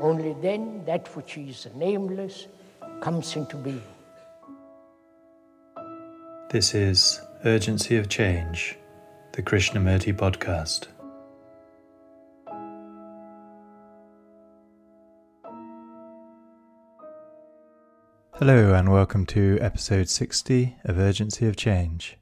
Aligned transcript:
Only 0.00 0.34
then 0.42 0.84
that 0.86 1.14
which 1.14 1.38
is 1.38 1.68
nameless 1.76 2.48
comes 3.00 3.36
into 3.36 3.56
being. 3.56 3.82
This 6.50 6.74
is 6.74 7.20
Urgency 7.44 7.96
of 7.96 8.08
Change, 8.08 8.76
the 9.32 9.42
Krishnamurti 9.42 10.12
podcast. 10.12 10.88
Hello, 18.32 18.74
and 18.74 18.90
welcome 18.90 19.24
to 19.26 19.58
episode 19.60 20.08
60 20.08 20.76
of 20.84 20.98
Urgency 20.98 21.46
of 21.46 21.54
Change. 21.54 22.18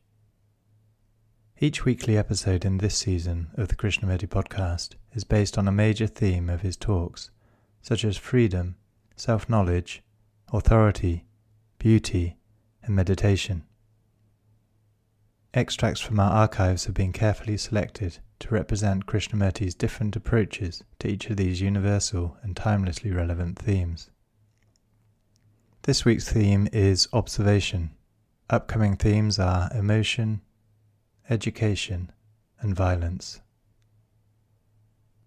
Each 1.59 1.87
weekly 1.87 2.19
episode 2.19 2.67
in 2.67 2.79
this 2.79 2.97
season 2.97 3.49
of 3.57 3.69
the 3.69 3.77
Krishnamurti 3.77 4.29
podcast 4.29 4.97
is 5.15 5.25
based 5.25 5.57
on 5.57 5.67
a 5.67 5.73
major 5.73 6.07
theme 6.07 6.51
of 6.51 6.61
his 6.61 6.77
talks, 6.77 7.31
such 7.83 8.05
as 8.05 8.17
freedom, 8.17 8.77
self 9.17 9.49
knowledge, 9.49 10.03
authority, 10.53 11.27
beauty, 11.79 12.37
and 12.83 12.95
meditation. 12.95 13.65
Extracts 15.53 16.01
from 16.01 16.19
our 16.19 16.31
archives 16.31 16.87
have 16.87 16.95
been 16.95 17.13
carefully 17.13 17.59
selected 17.59 18.19
to 18.39 18.55
represent 18.55 19.07
Krishnamurti's 19.07 19.75
different 19.75 20.17
approaches 20.17 20.83
to 21.01 21.09
each 21.09 21.29
of 21.29 21.37
these 21.37 21.61
universal 21.61 22.39
and 22.43 22.57
timelessly 22.57 23.11
relevant 23.11 23.59
themes. 23.59 24.11
This 25.83 26.05
week's 26.05 26.33
theme 26.33 26.69
is 26.73 27.09
observation. 27.13 27.91
Upcoming 28.49 28.97
themes 28.97 29.39
are 29.39 29.71
emotion, 29.75 30.41
education, 31.29 32.13
and 32.61 32.75
violence. 32.75 33.41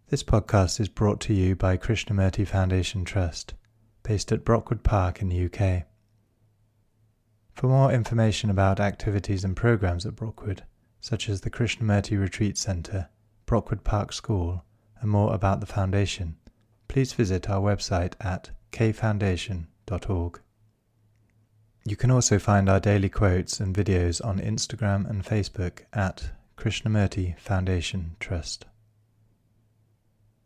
This 0.10 0.22
podcast 0.22 0.80
is 0.80 0.88
brought 0.88 1.20
to 1.22 1.34
you 1.34 1.56
by 1.56 1.78
Krishnamurti 1.78 2.46
Foundation 2.46 3.06
Trust, 3.06 3.56
based 4.04 4.32
at 4.32 4.46
Brockwood 4.46 4.84
Park 4.84 5.20
in 5.20 5.30
the 5.30 5.46
UK. 5.46 5.88
For 7.56 7.68
more 7.68 7.92
information 7.92 8.52
about 8.52 8.80
activities 8.80 9.44
and 9.44 9.56
programs 9.56 10.06
at 10.06 10.16
Brockwood, 10.16 10.64
such 11.02 11.28
as 11.28 11.42
the 11.42 11.50
Krishnamurti 11.50 12.20
Retreat 12.20 12.56
Centre, 12.56 13.10
Brockwood 13.48 13.84
Park 13.84 14.14
School, 14.14 14.64
and 15.02 15.10
more 15.10 15.34
about 15.34 15.60
the 15.60 15.66
Foundation, 15.66 16.38
please 16.88 17.14
visit 17.14 17.50
our 17.50 17.60
website 17.60 18.14
at 18.20 18.52
kfoundation.org. 18.74 20.40
You 21.84 21.96
can 21.96 22.12
also 22.12 22.38
find 22.38 22.70
our 22.70 22.80
daily 22.80 23.10
quotes 23.10 23.60
and 23.60 23.76
videos 23.76 24.24
on 24.24 24.38
Instagram 24.40 25.10
and 25.10 25.26
Facebook 25.26 25.80
at 25.94 26.30
Krishnamurti 26.58 27.40
Foundation 27.40 28.18
Trust. 28.20 28.66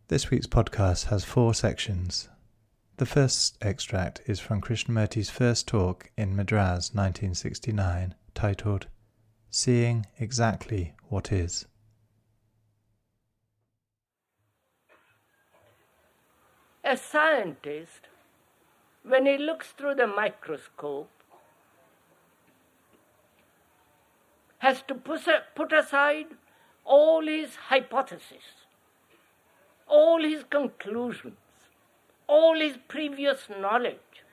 This 0.09 0.31
week's 0.31 0.47
podcast 0.47 1.05
has 1.09 1.23
four 1.23 1.53
sections. 1.53 2.29
The 2.97 3.05
first 3.05 3.59
extract 3.61 4.21
is 4.25 4.39
from 4.39 4.59
Krishnamurti's 4.59 5.29
first 5.29 5.67
talk 5.67 6.09
in 6.17 6.35
Madras 6.35 6.95
1969, 6.95 8.15
titled 8.33 8.87
Seeing 9.52 10.07
Exactly 10.17 10.95
What 11.09 11.31
Is. 11.31 11.67
A 16.83 16.98
scientist, 16.98 18.08
when 19.03 19.27
he 19.27 19.37
looks 19.37 19.67
through 19.67 19.93
the 19.93 20.08
microscope, 20.08 21.11
has 24.58 24.81
to 24.87 24.95
put 24.95 25.71
aside 25.71 26.25
all 26.83 27.27
his 27.27 27.55
hypotheses, 27.55 28.58
all 29.89 30.22
his 30.22 30.44
conclusions, 30.50 31.38
all 32.27 32.60
his 32.60 32.77
previous 32.88 33.50
knowledge, 33.50 34.23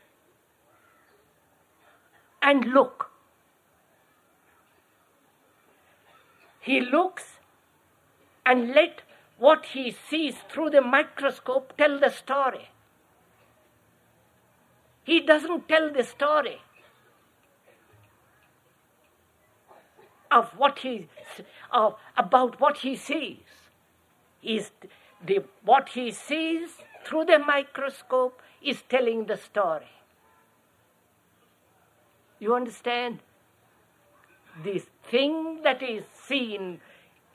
and 2.42 2.66
look. 2.66 3.10
He 6.60 6.80
looks 6.80 7.24
and 8.44 8.74
let 8.74 9.02
what 9.38 9.66
he 9.66 9.96
sees 10.10 10.36
through 10.48 10.70
the 10.70 10.80
microscope 10.80 11.76
tell 11.76 11.98
the 12.00 12.10
story. 12.10 12.70
He 15.04 15.20
doesn't 15.20 15.68
tell 15.68 15.92
the 15.92 16.02
story. 16.04 16.60
of 20.30 20.50
what 20.56 20.80
he 20.80 21.08
of, 21.72 21.94
about 22.16 22.60
what 22.60 22.78
he 22.78 22.96
sees. 22.96 23.38
Is 24.42 24.70
the 25.24 25.44
what 25.64 25.90
he 25.90 26.10
sees 26.10 26.70
through 27.04 27.24
the 27.26 27.38
microscope 27.38 28.40
is 28.62 28.82
telling 28.88 29.26
the 29.26 29.36
story. 29.36 29.90
You 32.38 32.54
understand? 32.54 33.20
This 34.62 34.86
thing 35.10 35.62
that 35.62 35.82
is 35.82 36.04
seen 36.26 36.80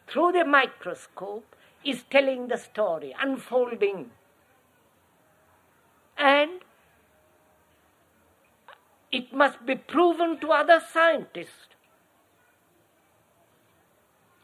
through 0.07 0.33
the 0.33 0.45
microscope 0.45 1.55
is 1.83 2.03
telling 2.09 2.47
the 2.47 2.57
story, 2.57 3.15
unfolding. 3.19 4.11
And 6.17 6.61
it 9.11 9.33
must 9.33 9.65
be 9.65 9.75
proven 9.75 10.39
to 10.39 10.51
other 10.51 10.81
scientists 10.93 11.71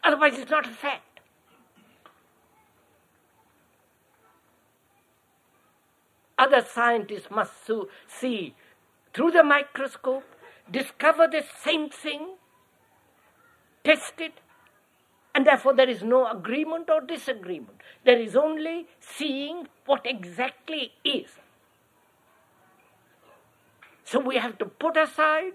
Otherwise, 0.08 0.40
it's 0.40 0.50
not 0.50 0.66
a 0.66 0.70
fact. 0.70 1.04
Other 6.38 6.62
scientists 6.62 7.32
must 7.32 7.54
see 8.08 8.56
through 9.14 9.32
the 9.32 9.44
microscope, 9.44 10.24
discover 10.70 11.28
the 11.28 11.44
same 11.64 11.90
thing, 11.90 12.36
test 13.84 14.20
it, 14.20 14.34
and 15.34 15.48
therefore 15.48 15.74
there 15.74 15.90
is 15.90 16.04
no 16.04 16.30
agreement 16.30 16.90
or 16.90 17.02
disagreement. 17.02 17.82
There 18.06 18.20
is 18.20 18.36
only 18.36 18.88
seeing 19.00 19.68
what 19.86 20.06
exactly 20.06 20.94
is. 21.04 21.28
So 24.04 24.20
we 24.20 24.38
have 24.38 24.58
to 24.60 24.66
put 24.66 24.98
aside 24.98 25.54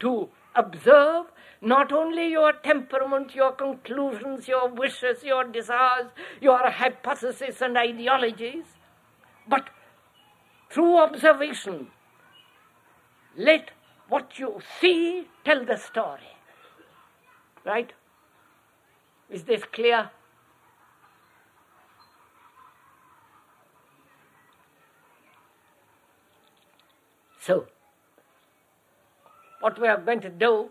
to 0.00 0.28
observe 0.54 1.26
not 1.60 1.92
only 1.92 2.28
your 2.30 2.52
temperament, 2.52 3.34
your 3.34 3.52
conclusions, 3.52 4.48
your 4.48 4.68
wishes, 4.68 5.22
your 5.22 5.44
desires, 5.44 6.08
your 6.40 6.70
hypotheses 6.70 7.60
and 7.60 7.76
ideologies, 7.76 8.64
but 9.46 9.68
through 10.70 10.98
observation, 10.98 11.88
let 13.36 13.70
what 14.08 14.38
you 14.38 14.60
see 14.80 15.26
tell 15.44 15.64
the 15.64 15.76
story. 15.76 16.36
Right? 17.64 17.92
Is 19.28 19.44
this 19.44 19.62
clear? 19.64 20.10
So, 27.40 27.66
what 29.60 29.80
we 29.80 29.88
are 29.88 30.00
going 30.00 30.20
to 30.20 30.30
do 30.30 30.70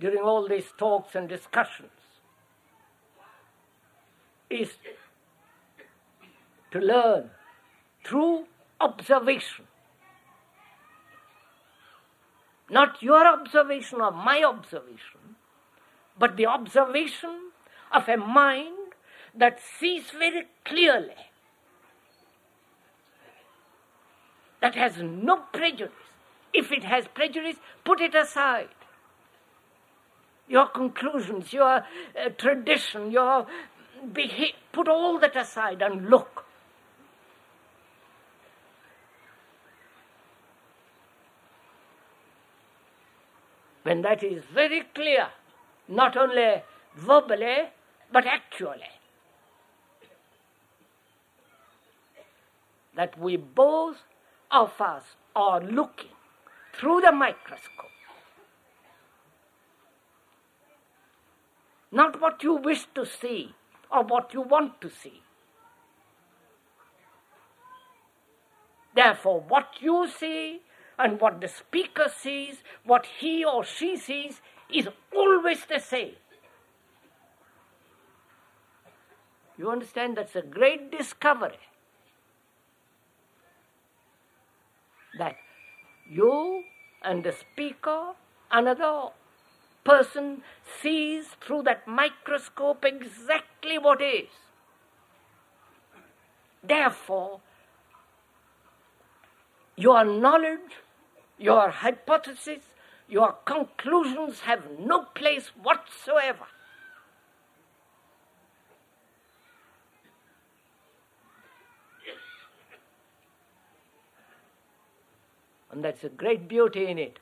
during 0.00 0.18
all 0.18 0.48
these 0.48 0.72
talks 0.78 1.14
and 1.14 1.28
discussions 1.28 1.90
is 4.48 4.70
to 6.70 6.78
learn 6.78 7.30
through 8.08 8.46
observation. 8.80 9.66
Not 12.70 13.02
your 13.02 13.26
observation 13.26 14.00
or 14.00 14.10
my 14.10 14.42
observation, 14.42 15.36
but 16.18 16.36
the 16.36 16.46
observation 16.46 17.50
of 17.92 18.08
a 18.08 18.16
mind 18.16 18.94
that 19.34 19.58
sees 19.78 20.10
very 20.10 20.46
clearly, 20.64 21.14
that 24.60 24.74
has 24.74 24.98
no 24.98 25.36
prejudice. 25.52 25.92
If 26.52 26.72
it 26.72 26.84
has 26.84 27.06
prejudice, 27.08 27.56
put 27.84 28.00
it 28.00 28.14
aside 28.14 28.68
your 30.48 30.66
conclusions, 30.66 31.52
your 31.52 31.76
uh, 31.76 32.28
tradition, 32.36 33.10
your 33.10 33.46
behavior, 34.12 34.54
put 34.72 34.88
all 34.88 35.18
that 35.20 35.36
aside 35.36 35.82
and 35.82 36.08
look. 36.08 36.44
When 43.88 44.02
that 44.02 44.22
is 44.22 44.42
very 44.52 44.82
clear, 44.94 45.28
not 45.88 46.14
only 46.14 46.62
verbally, 46.94 47.70
but 48.12 48.26
actually. 48.26 48.92
That 52.96 53.18
we 53.18 53.36
both 53.36 53.96
of 54.50 54.78
us 54.78 55.04
are 55.34 55.62
looking 55.62 56.10
through 56.74 57.00
the 57.00 57.12
microscope. 57.12 57.96
Not 61.90 62.20
what 62.20 62.42
you 62.42 62.56
wish 62.56 62.84
to 62.94 63.06
see 63.06 63.54
or 63.90 64.02
what 64.02 64.34
you 64.34 64.42
want 64.42 64.82
to 64.82 64.90
see. 64.90 65.22
Therefore, 68.94 69.40
what 69.40 69.80
you 69.80 70.06
see 70.08 70.60
and 70.98 71.20
what 71.20 71.40
the 71.40 71.48
speaker 71.48 72.10
sees, 72.14 72.56
what 72.84 73.06
he 73.20 73.44
or 73.44 73.64
she 73.64 73.96
sees, 73.96 74.40
is 74.72 74.88
always 75.14 75.64
the 75.66 75.78
same. 75.78 76.14
You 79.56 79.70
understand? 79.70 80.16
That's 80.16 80.36
a 80.36 80.42
great 80.42 80.90
discovery. 80.90 81.58
That 85.18 85.36
you 86.08 86.64
and 87.02 87.24
the 87.24 87.32
speaker, 87.32 88.12
another 88.50 89.08
person 89.84 90.42
sees 90.80 91.26
through 91.40 91.62
that 91.62 91.88
microscope 91.88 92.84
exactly 92.84 93.78
what 93.78 94.00
is. 94.00 94.28
Therefore, 96.62 97.40
your 99.76 100.04
knowledge, 100.04 100.76
your 101.38 101.70
hypothesis, 101.70 102.62
your 103.08 103.32
conclusions 103.44 104.40
have 104.40 104.64
no 104.78 105.04
place 105.14 105.50
whatsoever. 105.62 106.46
And 115.70 115.84
that's 115.84 116.02
a 116.02 116.08
great 116.08 116.48
beauty 116.48 116.86
in 116.86 116.98
it. 116.98 117.18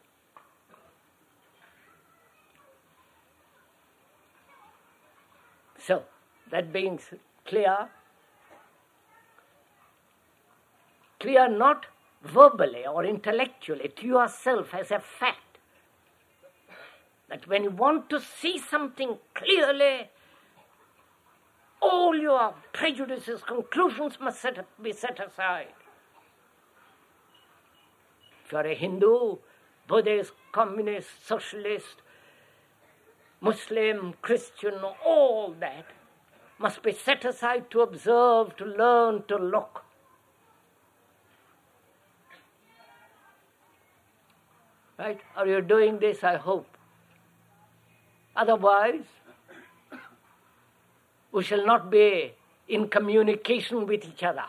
So, 5.79 6.05
that 6.51 6.73
being 6.73 6.99
clear, 7.45 7.89
clear 11.21 11.49
not 11.49 11.87
verbally 12.27 12.87
or 12.87 13.05
intellectually 13.05 13.93
to 13.97 14.07
yourself 14.07 14.75
as 14.75 14.91
a 14.91 15.01
fact. 15.01 15.59
That 17.29 17.47
when 17.49 17.65
you 17.65 17.71
want 17.71 18.09
to 18.11 18.21
see 18.21 18.59
something 18.59 19.19
clearly, 19.35 20.11
all 21.81 22.17
your 22.17 22.55
prejudices, 22.73 23.43
conclusions 23.43 24.19
must 24.21 24.41
set, 24.41 24.65
be 24.83 24.93
set 24.93 25.19
aside. 25.21 25.75
If 28.45 28.53
you 28.53 28.59
are 28.59 28.67
a 28.67 28.75
Hindu, 28.75 29.39
Buddhist, 29.89 30.33
communist, 30.53 31.27
socialist, 31.27 32.03
Muslim, 33.41 34.15
Christian, 34.23 34.75
all 35.05 35.55
that 35.61 35.87
must 36.59 36.83
be 36.83 36.93
set 36.93 37.25
aside 37.25 37.71
to 37.71 37.81
observe, 37.81 38.57
to 38.57 38.65
learn, 38.65 39.25
to 39.29 39.37
look. 39.37 39.85
Right? 44.99 45.21
Are 45.37 45.47
you 45.47 45.61
doing 45.61 45.99
this? 45.99 46.25
I 46.25 46.37
hope. 46.37 46.67
Otherwise, 48.35 49.05
we 51.33 51.45
shall 51.45 51.65
not 51.67 51.91
be 51.91 52.33
in 52.69 52.89
communication 52.89 53.87
with 53.87 54.05
each 54.05 54.23
other. 54.23 54.45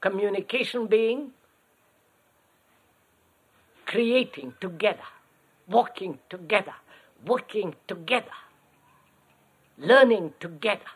Communication 0.00 0.86
being 0.86 1.30
creating 3.86 4.54
together, 4.60 5.08
walking 5.68 6.18
together, 6.28 6.74
working 7.26 7.74
together, 7.86 8.38
learning 9.78 10.32
together. 10.40 10.92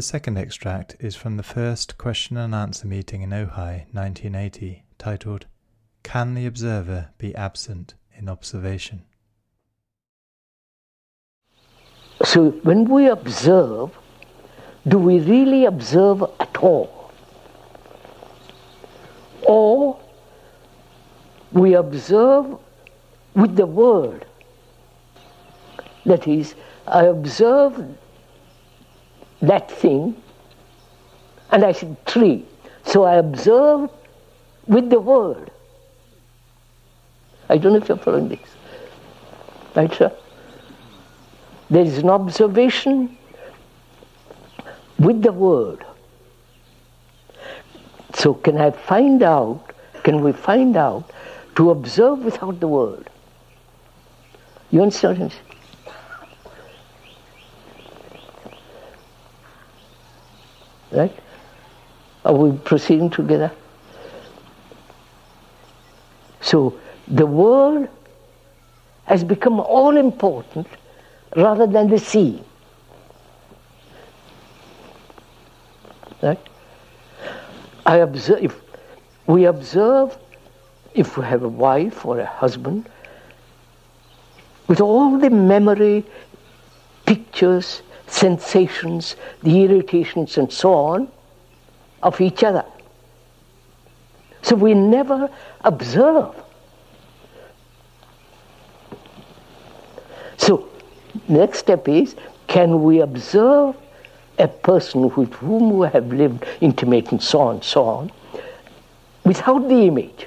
The 0.00 0.06
second 0.06 0.38
extract 0.38 0.96
is 0.98 1.14
from 1.14 1.36
the 1.36 1.42
first 1.42 1.98
question 1.98 2.38
and 2.38 2.54
answer 2.54 2.86
meeting 2.86 3.20
in 3.20 3.32
Ojai, 3.32 3.84
1980, 3.92 4.82
titled 4.96 5.44
Can 6.02 6.32
the 6.32 6.46
Observer 6.46 7.10
Be 7.18 7.34
Absent 7.34 7.92
in 8.16 8.26
Observation? 8.26 9.02
So, 12.24 12.52
when 12.62 12.86
we 12.86 13.08
observe, 13.08 13.90
do 14.88 14.96
we 14.96 15.20
really 15.20 15.66
observe 15.66 16.22
at 16.22 16.56
all? 16.56 17.12
Or 19.42 20.00
we 21.52 21.74
observe 21.74 22.56
with 23.34 23.54
the 23.54 23.66
word. 23.66 24.24
That 26.06 26.26
is, 26.26 26.54
I 26.86 27.04
observe 27.04 27.98
that 29.42 29.70
thing, 29.70 30.20
and 31.50 31.64
I 31.64 31.72
said 31.72 31.96
tree. 32.06 32.44
So 32.84 33.04
I 33.04 33.16
observe 33.16 33.90
with 34.66 34.90
the 34.90 35.00
word. 35.00 35.50
I 37.48 37.58
don't 37.58 37.72
know 37.72 37.78
if 37.78 37.88
you're 37.88 37.98
following 37.98 38.28
this. 38.28 38.48
Right, 39.74 39.92
sir? 39.92 40.12
There 41.68 41.84
is 41.84 41.98
an 41.98 42.10
observation 42.10 43.16
with 44.98 45.22
the 45.22 45.32
word. 45.32 45.84
So 48.14 48.34
can 48.34 48.58
I 48.58 48.70
find 48.70 49.22
out, 49.22 49.72
can 50.02 50.22
we 50.22 50.32
find 50.32 50.76
out 50.76 51.10
to 51.56 51.70
observe 51.70 52.24
without 52.24 52.60
the 52.60 52.68
word? 52.68 53.08
You 54.70 54.82
understand? 54.82 55.32
Right? 60.92 61.16
Are 62.24 62.34
we 62.34 62.56
proceeding 62.58 63.10
together? 63.10 63.50
So 66.40 66.78
the 67.06 67.26
world 67.26 67.88
has 69.04 69.24
become 69.24 69.60
all 69.60 69.96
important 69.96 70.66
rather 71.36 71.66
than 71.66 71.88
the 71.88 71.98
sea. 71.98 72.42
Right? 76.22 76.38
I 77.86 77.96
observe, 77.96 78.42
if 78.42 78.56
we 79.26 79.44
observe, 79.46 80.16
if 80.94 81.16
we 81.16 81.24
have 81.24 81.42
a 81.42 81.48
wife 81.48 82.04
or 82.04 82.20
a 82.20 82.26
husband, 82.26 82.88
with 84.68 84.80
all 84.80 85.18
the 85.18 85.30
memory, 85.30 86.04
pictures, 87.06 87.82
sensations, 88.10 89.16
the 89.42 89.64
irritations, 89.64 90.36
and 90.36 90.52
so 90.52 90.74
on 90.74 91.08
of 92.02 92.20
each 92.20 92.42
other. 92.42 92.64
So 94.42 94.56
we 94.56 94.74
never 94.74 95.30
observe. 95.64 96.34
So, 100.38 100.68
next 101.28 101.58
step 101.58 101.88
is 101.88 102.16
can 102.46 102.82
we 102.82 103.00
observe 103.00 103.76
a 104.38 104.48
person 104.48 105.10
with 105.14 105.32
whom 105.34 105.76
we 105.76 105.86
have 105.88 106.12
lived 106.12 106.46
intimate 106.60 107.12
and 107.12 107.22
so 107.22 107.40
on, 107.40 107.54
and 107.56 107.64
so 107.64 107.84
on, 107.84 108.12
without 109.24 109.68
the 109.68 109.82
image, 109.86 110.26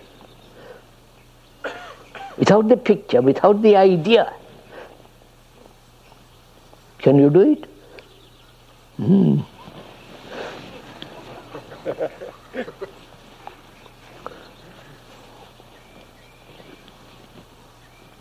without 2.37 2.69
the 2.69 2.77
picture, 2.77 3.21
without 3.21 3.61
the 3.61 3.75
idea? 3.75 4.31
Can 6.99 7.17
you 7.17 7.29
do 7.29 7.41
it? 7.41 7.72
Hmm. 8.97 9.39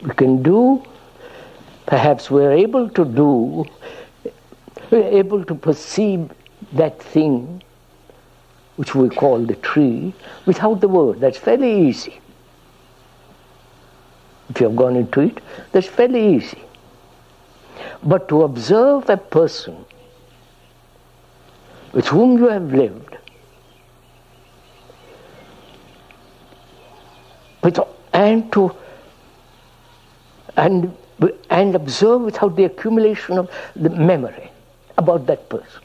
we 0.03 0.11
can 0.17 0.43
do, 0.43 0.83
perhaps 1.87 2.31
we're 2.31 2.53
able 2.53 2.89
to 2.89 3.05
do, 3.05 3.67
we're 4.91 5.09
able 5.09 5.45
to 5.45 5.55
perceive 5.55 6.31
that 6.73 7.03
thing 7.03 7.63
which 8.77 8.95
we 8.95 9.11
call 9.11 9.39
the 9.41 9.57
tree 9.57 10.15
without 10.47 10.81
the 10.81 10.89
word. 10.89 11.21
That's 11.21 11.37
fairly 11.37 11.89
easy. 11.89 12.19
if 14.49 14.61
you 14.61 14.69
have 14.69 14.77
gone 14.77 14.97
into 14.97 15.21
it, 15.21 15.41
that's 15.73 15.87
fairly 15.87 16.37
easy. 16.37 16.63
But 18.03 18.29
to 18.29 18.43
observe 18.43 19.09
a 19.11 19.17
person 19.17 19.85
with 21.93 22.07
whom 22.09 22.39
you 22.39 22.49
have 22.49 22.73
lived, 22.73 23.17
with, 27.63 27.79
and 28.13 28.53
to 28.53 28.75
and 30.57 30.97
and 31.51 31.75
observe 31.75 32.23
without 32.23 32.57
the 32.57 32.65
accumulation 32.65 33.39
of 33.39 33.51
the 33.77 33.91
memory 33.91 34.51
about 34.99 35.27
that 35.27 35.49
person. 35.49 35.83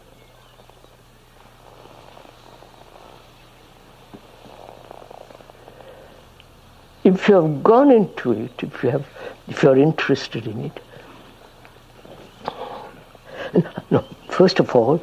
If 7.04 7.30
you 7.30 7.36
have 7.36 7.64
gone 7.64 7.92
into 7.92 8.34
it, 8.34 8.52
if 8.62 8.84
you 8.84 8.90
have, 8.90 9.08
if 9.48 9.64
you 9.64 9.70
are 9.70 9.78
interested 9.78 10.46
in 10.46 10.66
it, 10.66 10.80
no, 13.90 14.04
first 14.30 14.60
of 14.60 14.76
all, 14.76 15.02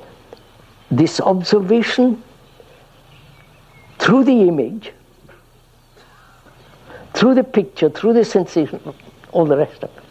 this 0.97 1.21
observation 1.21 2.23
through 3.99 4.25
the 4.25 4.43
image, 4.43 4.93
through 7.15 7.35
the 7.35 7.45
picture, 7.45 7.89
through 7.89 8.13
the 8.13 8.25
sensation, 8.25 8.81
all 9.33 9.47
the 9.47 9.57
rest 9.57 9.83
of 9.83 9.91
it 9.97 10.05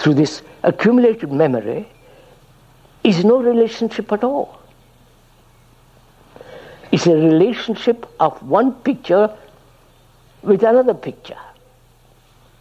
through 0.00 0.14
this 0.14 0.40
accumulated 0.62 1.30
memory 1.30 1.86
is 3.04 3.22
no 3.22 3.38
relationship 3.42 4.10
at 4.12 4.24
all. 4.24 4.58
It's 6.90 7.06
a 7.06 7.14
relationship 7.14 8.06
of 8.18 8.42
one 8.42 8.72
picture 8.72 9.30
with 10.42 10.62
another 10.62 10.94
picture. 10.94 11.38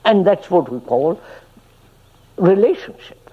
And 0.03 0.27
that's 0.27 0.51
what 0.51 0.69
we 0.69 0.81
call 0.81 1.19
relationship. 2.37 3.28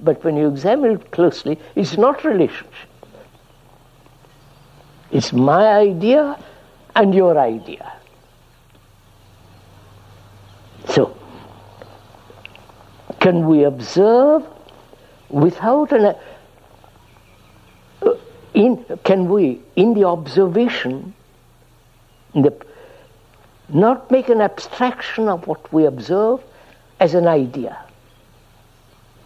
But 0.00 0.22
when 0.22 0.36
you 0.36 0.48
examine 0.48 0.92
it 0.92 1.10
closely, 1.10 1.58
it's 1.74 1.96
not 1.96 2.24
relationship. 2.24 2.88
It's 5.10 5.32
my 5.32 5.66
idea 5.66 6.38
and 6.94 7.14
your 7.14 7.38
idea. 7.38 7.92
So, 10.86 11.16
can 13.20 13.46
we 13.46 13.64
observe 13.64 14.44
without 15.28 15.92
an 15.92 16.14
uh, 18.02 18.14
in 18.54 18.84
can 19.04 19.28
we 19.28 19.60
in 19.76 19.94
the 19.94 20.04
observation 20.04 21.14
in 22.34 22.42
the 22.42 22.66
not 23.68 24.10
make 24.10 24.28
an 24.28 24.40
abstraction 24.40 25.28
of 25.28 25.46
what 25.46 25.70
we 25.72 25.84
observe 25.84 26.42
as 27.00 27.14
an 27.14 27.26
idea 27.26 27.76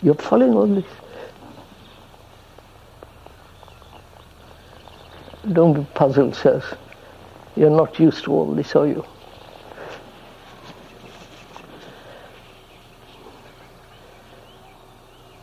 you're 0.03 0.15
following 0.15 0.55
all 0.55 0.67
this. 0.67 0.85
Don't 5.53 5.73
be 5.73 5.87
puzzled 5.95 6.35
sirs. 6.35 6.65
You're 7.57 7.71
not 7.71 7.99
used 7.99 8.25
to 8.25 8.33
all 8.33 8.55
this 8.55 8.75
are 8.75 8.87
you? 8.87 9.05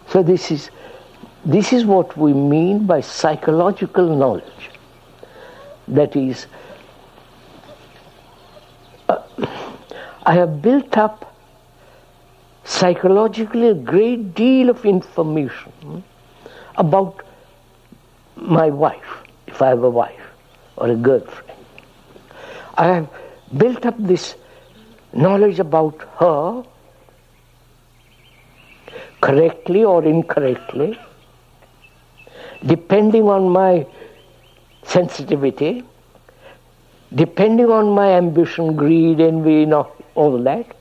So 0.08 0.24
this 0.24 0.52
is 0.52 0.72
this 1.46 1.72
is 1.72 1.86
what 1.86 2.18
we 2.18 2.34
mean 2.34 2.86
by 2.86 3.02
psychological 3.02 4.16
knowledge. 4.16 4.70
That 5.88 6.16
is, 6.16 6.48
uh, 9.08 9.22
I 10.24 10.34
have 10.34 10.62
built 10.62 10.98
up 10.98 11.34
psychologically 12.80 13.68
a 13.70 13.74
great 13.74 14.34
deal 14.36 14.70
of 14.70 14.86
information 14.86 16.04
about 16.78 17.24
my 18.36 18.70
wife, 18.70 19.16
if 19.48 19.62
I 19.62 19.68
have 19.70 19.84
a 19.84 19.90
wife 19.90 20.28
or 20.78 20.90
a 20.90 20.96
girlfriend. 20.96 21.60
I 22.78 22.86
have 22.88 23.10
built 23.58 23.86
up 23.86 23.96
this 24.00 24.36
knowledge 25.14 25.60
about 25.60 26.08
her 26.20 26.64
correctly 29.22 29.84
or 29.84 30.06
incorrectly, 30.06 30.98
depending 32.66 33.28
on 33.28 33.50
my 33.50 33.86
sensitivity, 34.84 35.84
depending 37.14 37.70
on 37.70 37.90
my 37.90 38.12
ambition, 38.14 38.76
greed, 38.76 39.20
envy, 39.20 39.66
all 39.74 40.44
that, 40.44 40.79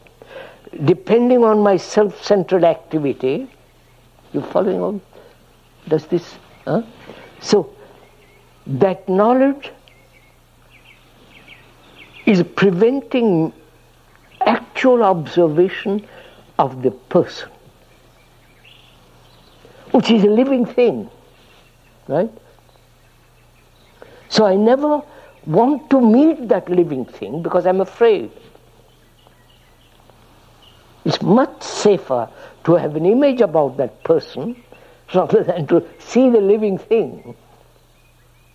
depending 0.84 1.44
on 1.44 1.60
my 1.60 1.76
self 1.76 2.22
centered 2.24 2.64
activity. 2.64 3.50
You 4.32 4.42
following 4.42 4.80
on? 4.80 5.00
Does 5.88 6.06
this? 6.06 6.36
Huh? 6.64 6.82
So, 7.40 7.74
that 8.66 9.08
knowledge 9.08 9.70
is 12.26 12.42
preventing 12.54 13.52
actual 14.40 15.02
observation 15.02 16.06
of 16.58 16.82
the 16.82 16.90
person 16.90 17.48
which 19.92 20.10
is 20.10 20.24
a 20.24 20.28
living 20.28 20.64
thing. 20.66 21.10
Right? 22.06 22.30
So 24.28 24.44
I 24.44 24.56
never 24.56 25.02
want 25.46 25.90
to 25.90 26.00
meet 26.00 26.48
that 26.48 26.68
living 26.68 27.04
thing 27.04 27.42
because 27.42 27.66
I'm 27.66 27.80
afraid. 27.80 28.30
It's 31.04 31.22
much 31.22 31.62
safer 31.62 32.28
to 32.64 32.74
have 32.74 32.96
an 32.96 33.06
image 33.06 33.40
about 33.40 33.76
that 33.78 34.02
person 34.04 34.62
rather 35.14 35.42
than 35.42 35.66
to 35.68 35.86
see 35.98 36.28
the 36.30 36.40
living 36.40 36.78
thing. 36.78 37.34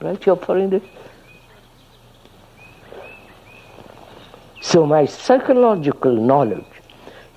Right? 0.01 0.23
You're 0.25 0.35
following 0.35 0.69
this? 0.69 0.83
So 4.61 4.85
my 4.85 5.05
psychological 5.05 6.15
knowledge 6.15 6.65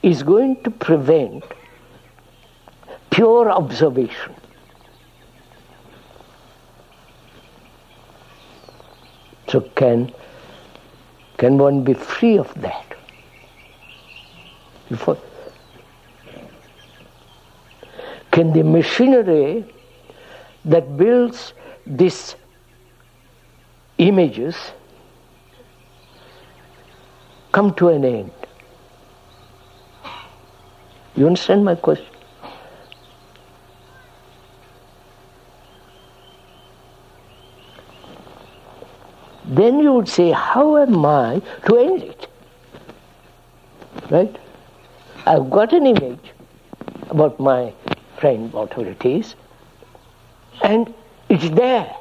is 0.02 0.22
going 0.22 0.62
to 0.62 0.70
prevent 0.70 1.44
pure 3.10 3.50
observation. 3.50 4.34
So 9.48 9.60
can 9.60 10.12
can 11.38 11.58
one 11.58 11.84
be 11.84 11.94
free 11.94 12.38
of 12.38 12.52
that? 12.60 12.85
Can 18.30 18.52
the 18.52 18.62
machinery 18.62 19.64
that 20.64 20.96
builds 20.96 21.52
these 21.86 22.36
images 23.98 24.56
come 27.52 27.72
to 27.74 27.88
an 27.88 28.04
end? 28.04 28.30
You 31.16 31.26
understand 31.26 31.64
my 31.64 31.74
question? 31.74 32.16
then 39.48 39.78
you 39.78 39.92
would 39.92 40.08
say, 40.08 40.30
How 40.32 40.76
am 40.76 41.04
I 41.04 41.40
to 41.66 41.78
end 41.78 42.02
it? 42.02 42.28
Right? 44.10 44.36
I've 45.26 45.50
got 45.50 45.72
an 45.72 45.86
image 45.86 46.32
about 47.10 47.40
my 47.40 47.72
friend, 48.18 48.52
whatever 48.52 48.90
it 48.90 49.04
is, 49.04 49.34
and 50.62 50.94
it's 51.28 51.50
there 51.50 51.92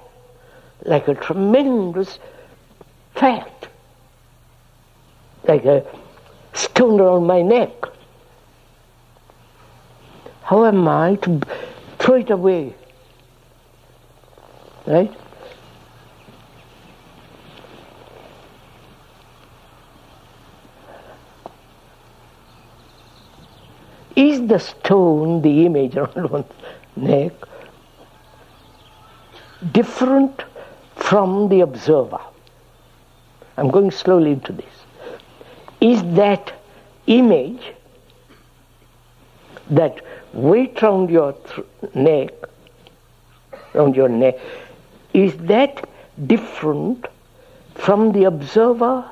like 0.84 1.08
a 1.08 1.16
tremendous 1.16 2.20
fact, 3.16 3.68
like 5.48 5.66
a 5.66 5.84
stone 6.54 7.02
around 7.02 7.26
my 7.26 7.42
neck. 7.42 7.74
How 10.44 10.66
am 10.66 10.88
I 10.88 11.16
to 11.24 11.42
throw 11.98 12.16
it 12.16 12.30
away? 12.30 12.76
Right? 14.86 15.12
The 24.48 24.60
stone, 24.60 25.42
the 25.42 25.66
image 25.66 25.96
around 25.98 26.30
one's 26.30 26.52
neck, 26.96 27.34
different 29.72 30.44
from 30.96 31.50
the 31.50 31.62
observer? 31.62 32.20
I'm 33.58 33.70
going 33.70 33.92
slowly 33.92 34.32
into 34.32 34.52
this. 34.52 34.74
Is 35.82 36.04
that 36.16 36.54
image, 37.08 37.74
that 39.70 40.02
weight 40.34 40.82
around 40.84 41.10
your 41.10 41.34
th- 41.34 41.96
neck, 41.96 42.34
around 43.74 43.96
your 43.96 44.10
neck, 44.10 44.36
is 45.14 45.36
that 45.38 45.88
different 46.28 47.08
from 47.74 48.12
the 48.12 48.26
observer 48.26 49.10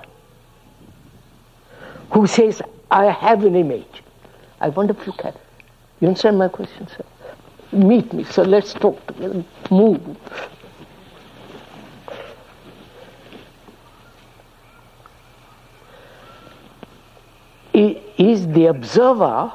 who 2.12 2.28
says, 2.28 2.62
I 2.92 3.06
have 3.06 3.44
an 3.44 3.56
image. 3.56 4.03
I 4.64 4.70
wonder 4.70 4.96
if 4.98 5.06
you 5.06 5.12
can. 5.12 5.34
You 6.00 6.08
understand 6.08 6.38
my 6.38 6.48
question, 6.48 6.88
sir? 6.88 7.04
Meet 7.74 8.14
me, 8.14 8.24
so 8.24 8.44
let's 8.44 8.74
talk 8.74 9.06
together. 9.08 9.44
Move. 9.70 10.00
Is 17.74 18.48
the 18.48 18.68
observer 18.68 19.52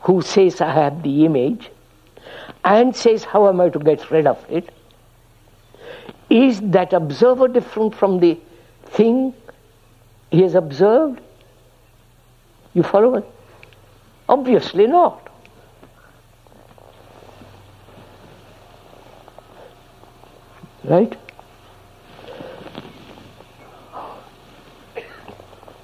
who 0.00 0.20
says, 0.20 0.60
I 0.60 0.72
have 0.72 1.02
the 1.02 1.24
image, 1.24 1.70
and 2.64 2.94
says, 2.94 3.24
How 3.24 3.48
am 3.48 3.62
I 3.62 3.70
to 3.70 3.78
get 3.78 4.10
rid 4.10 4.26
of 4.26 4.44
it? 4.50 4.68
Is 6.28 6.60
that 6.60 6.92
observer 6.92 7.48
different 7.48 7.94
from 7.94 8.20
the 8.20 8.38
thing 8.84 9.32
he 10.30 10.42
has 10.42 10.54
observed? 10.54 11.18
You 12.74 12.82
follow 12.82 13.14
it? 13.14 13.24
Obviously 14.28 14.86
not. 14.86 15.28
Right? 20.84 21.16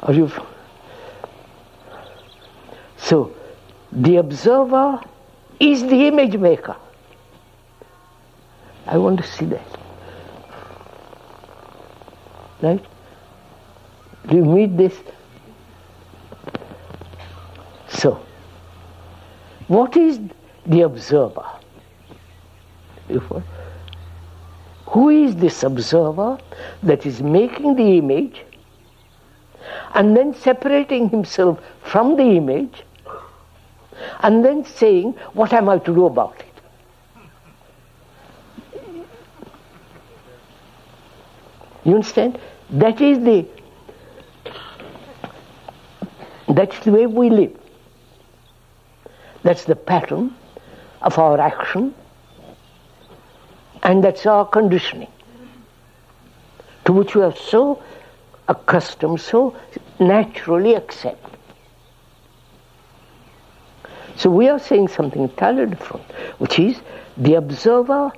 Are 0.02 0.12
you? 0.12 0.30
So, 2.96 3.34
the 3.92 4.16
observer 4.16 5.00
is 5.60 5.82
the 5.82 6.06
image 6.06 6.36
maker. 6.36 6.76
I 8.86 8.98
want 8.98 9.18
to 9.20 9.26
see 9.26 9.46
that. 9.46 9.80
Right? 12.60 12.84
Do 14.28 14.36
you 14.36 14.44
meet 14.44 14.76
this? 14.76 14.94
So, 17.88 18.20
what 19.68 19.97
is 19.97 20.21
the 20.66 20.83
observer? 20.83 21.47
Who 24.87 25.09
is 25.09 25.37
this 25.37 25.62
observer 25.62 26.38
that 26.83 27.06
is 27.06 27.23
making 27.23 27.76
the 27.76 27.99
image 27.99 28.42
and 29.94 30.16
then 30.16 30.35
separating 30.35 31.09
himself 31.09 31.61
from 31.83 32.16
the 32.16 32.23
image 32.23 32.83
and 34.21 34.44
then 34.44 34.64
saying, 34.64 35.12
What 35.33 35.52
am 35.52 35.68
I 35.68 35.78
to 35.78 35.94
do 35.94 36.06
about 36.06 36.37
it? 36.40 36.47
You 41.85 41.94
understand? 41.94 42.38
That 42.71 43.00
is 43.00 43.18
the 43.18 43.47
that's 46.49 46.78
the 46.80 46.92
way 46.92 47.06
we 47.06 47.30
live. 47.30 47.63
That's 49.44 49.64
the 49.64 49.76
pattern 49.76 50.34
of 51.02 51.18
our 51.18 51.38
action, 51.38 51.94
and 53.82 54.02
that's 54.02 54.24
our 54.26 54.46
conditioning, 54.46 55.12
to 56.86 56.92
which 56.92 57.14
we 57.14 57.22
are 57.22 57.36
so 57.36 57.82
accustomed, 58.48 59.20
so 59.20 59.54
naturally 60.00 60.74
accept. 60.74 61.36
So 64.16 64.30
we 64.30 64.48
are 64.48 64.58
saying 64.58 64.88
something 64.88 65.22
entirely 65.22 65.66
different, 65.66 66.10
which 66.38 66.58
is 66.58 66.80
the 67.16 67.34
observer 67.34 68.12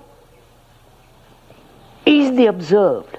is 2.05 2.37
the 2.37 2.47
observed. 2.47 3.19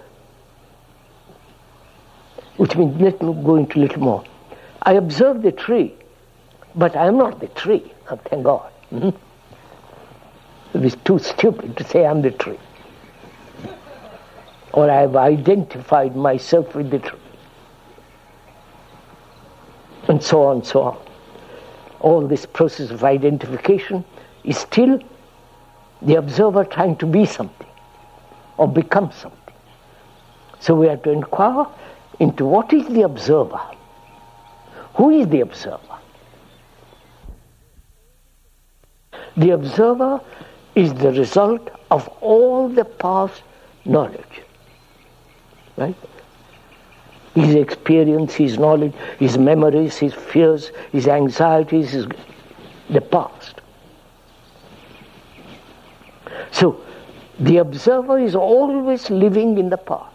Which 2.55 2.75
means, 2.75 2.99
let 3.01 3.21
me 3.21 3.33
go 3.43 3.57
into 3.57 3.79
a 3.79 3.81
little 3.81 4.01
more. 4.01 4.23
I 4.81 4.93
observe 4.93 5.41
the 5.41 5.51
tree, 5.51 5.93
but 6.73 6.95
I 6.95 7.07
am 7.07 7.17
not 7.17 7.39
the 7.39 7.47
tree, 7.47 7.91
oh, 8.09 8.19
thank 8.29 8.43
God. 8.43 8.71
Mm-hmm. 8.91 10.77
It 10.77 10.85
is 10.85 10.95
too 11.03 11.19
stupid 11.19 11.77
to 11.77 11.83
say 11.83 12.05
I'm 12.05 12.21
the 12.21 12.31
tree. 12.31 12.59
Or 14.73 14.89
I 14.89 15.01
have 15.01 15.15
identified 15.15 16.15
myself 16.15 16.75
with 16.75 16.91
the 16.91 16.99
tree. 16.99 17.19
And 20.07 20.21
so 20.23 20.43
on, 20.43 20.57
and 20.57 20.65
so 20.65 20.81
on 20.81 20.97
all 21.99 22.27
this 22.27 22.45
process 22.45 22.91
of 22.91 23.03
identification 23.03 24.03
is 24.43 24.57
still 24.57 24.99
the 26.01 26.15
observer 26.15 26.63
trying 26.63 26.95
to 26.97 27.05
be 27.05 27.25
something 27.25 27.67
or 28.57 28.67
become 28.67 29.11
something. 29.11 29.55
So 30.59 30.75
we 30.75 30.87
have 30.87 31.03
to 31.03 31.11
inquire 31.11 31.65
into 32.19 32.45
what 32.45 32.73
is 32.73 32.87
the 32.87 33.01
observer? 33.01 33.59
Who 34.95 35.09
is 35.11 35.27
the 35.27 35.41
observer? 35.41 35.86
The 39.37 39.51
observer 39.51 40.19
is 40.75 40.93
the 40.93 41.11
result 41.11 41.69
of 41.91 42.07
all 42.21 42.67
the 42.69 42.85
past 42.85 43.43
knowledge. 43.85 44.41
Right? 45.77 45.95
his 47.37 47.55
experience, 47.55 48.33
his 48.33 48.57
knowledge, 48.57 48.93
his 49.19 49.37
memories, 49.37 49.97
his 49.97 50.13
fears, 50.13 50.71
his 50.91 51.07
anxieties, 51.07 51.91
his, 51.91 52.07
the 52.89 53.01
past. 53.01 53.61
So, 56.51 56.81
the 57.39 57.57
observer 57.57 58.17
is 58.17 58.33
always 58.33 59.09
living 59.09 59.59
in 59.59 59.69
the 59.69 59.77
past. 59.77 60.13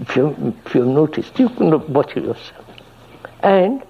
If, 0.00 0.16
you, 0.16 0.54
if 0.66 0.74
you've 0.74 0.88
noticed, 0.88 1.38
you 1.38 1.48
can 1.48 1.92
watch 1.92 2.16
yourself. 2.16 2.66
And 3.40 3.82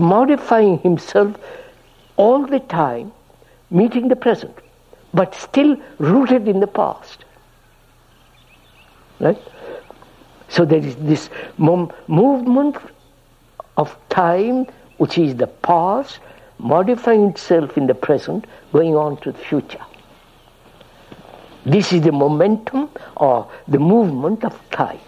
modifying 0.00 0.78
himself 0.78 1.36
all 2.16 2.46
the 2.46 2.60
time, 2.60 3.12
meeting 3.70 4.08
the 4.08 4.16
present, 4.16 4.56
but 5.14 5.34
still 5.34 5.76
rooted 5.98 6.48
in 6.48 6.60
the 6.60 6.66
past. 6.66 7.24
Right? 9.18 9.38
So 10.48 10.64
there 10.64 10.84
is 10.84 10.96
this 10.96 11.30
mom- 11.58 11.92
movement 12.08 12.76
of 13.76 13.96
time, 14.08 14.66
which 14.98 15.18
is 15.18 15.36
the 15.36 15.46
past, 15.46 16.18
modifying 16.58 17.30
itself 17.30 17.76
in 17.78 17.86
the 17.86 17.94
present, 17.94 18.46
going 18.72 18.96
on 18.96 19.16
to 19.18 19.32
the 19.32 19.38
future. 19.38 19.84
This 21.64 21.92
is 21.92 22.02
the 22.02 22.12
momentum 22.12 22.90
or 23.16 23.50
the 23.68 23.78
movement 23.78 24.44
of 24.44 24.58
time. 24.70 25.00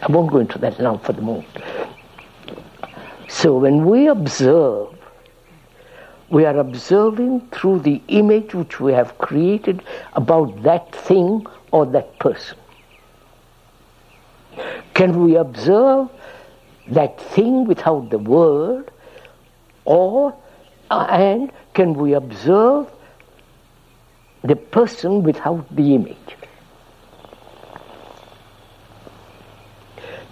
I 0.00 0.10
won't 0.10 0.30
go 0.30 0.38
into 0.38 0.58
that 0.58 0.78
now 0.78 0.96
for 0.98 1.12
the 1.12 1.22
moment. 1.22 1.48
So 3.28 3.58
when 3.58 3.84
we 3.84 4.08
observe, 4.08 4.88
we 6.30 6.44
are 6.44 6.58
observing 6.58 7.48
through 7.52 7.80
the 7.80 8.02
image 8.08 8.54
which 8.54 8.80
we 8.80 8.92
have 8.92 9.16
created 9.18 9.82
about 10.14 10.62
that 10.62 10.94
thing 10.94 11.46
or 11.70 11.86
that 11.86 12.18
person? 12.18 12.58
Can 14.94 15.24
we 15.24 15.36
observe 15.36 16.08
that 16.88 17.20
thing 17.20 17.66
without 17.66 18.10
the 18.10 18.18
word? 18.18 18.90
Or, 19.84 20.34
uh, 20.90 21.06
and 21.10 21.52
can 21.74 21.94
we 21.94 22.14
observe 22.14 22.90
the 24.42 24.56
person 24.56 25.22
without 25.22 25.64
the 25.74 25.94
image? 25.94 26.16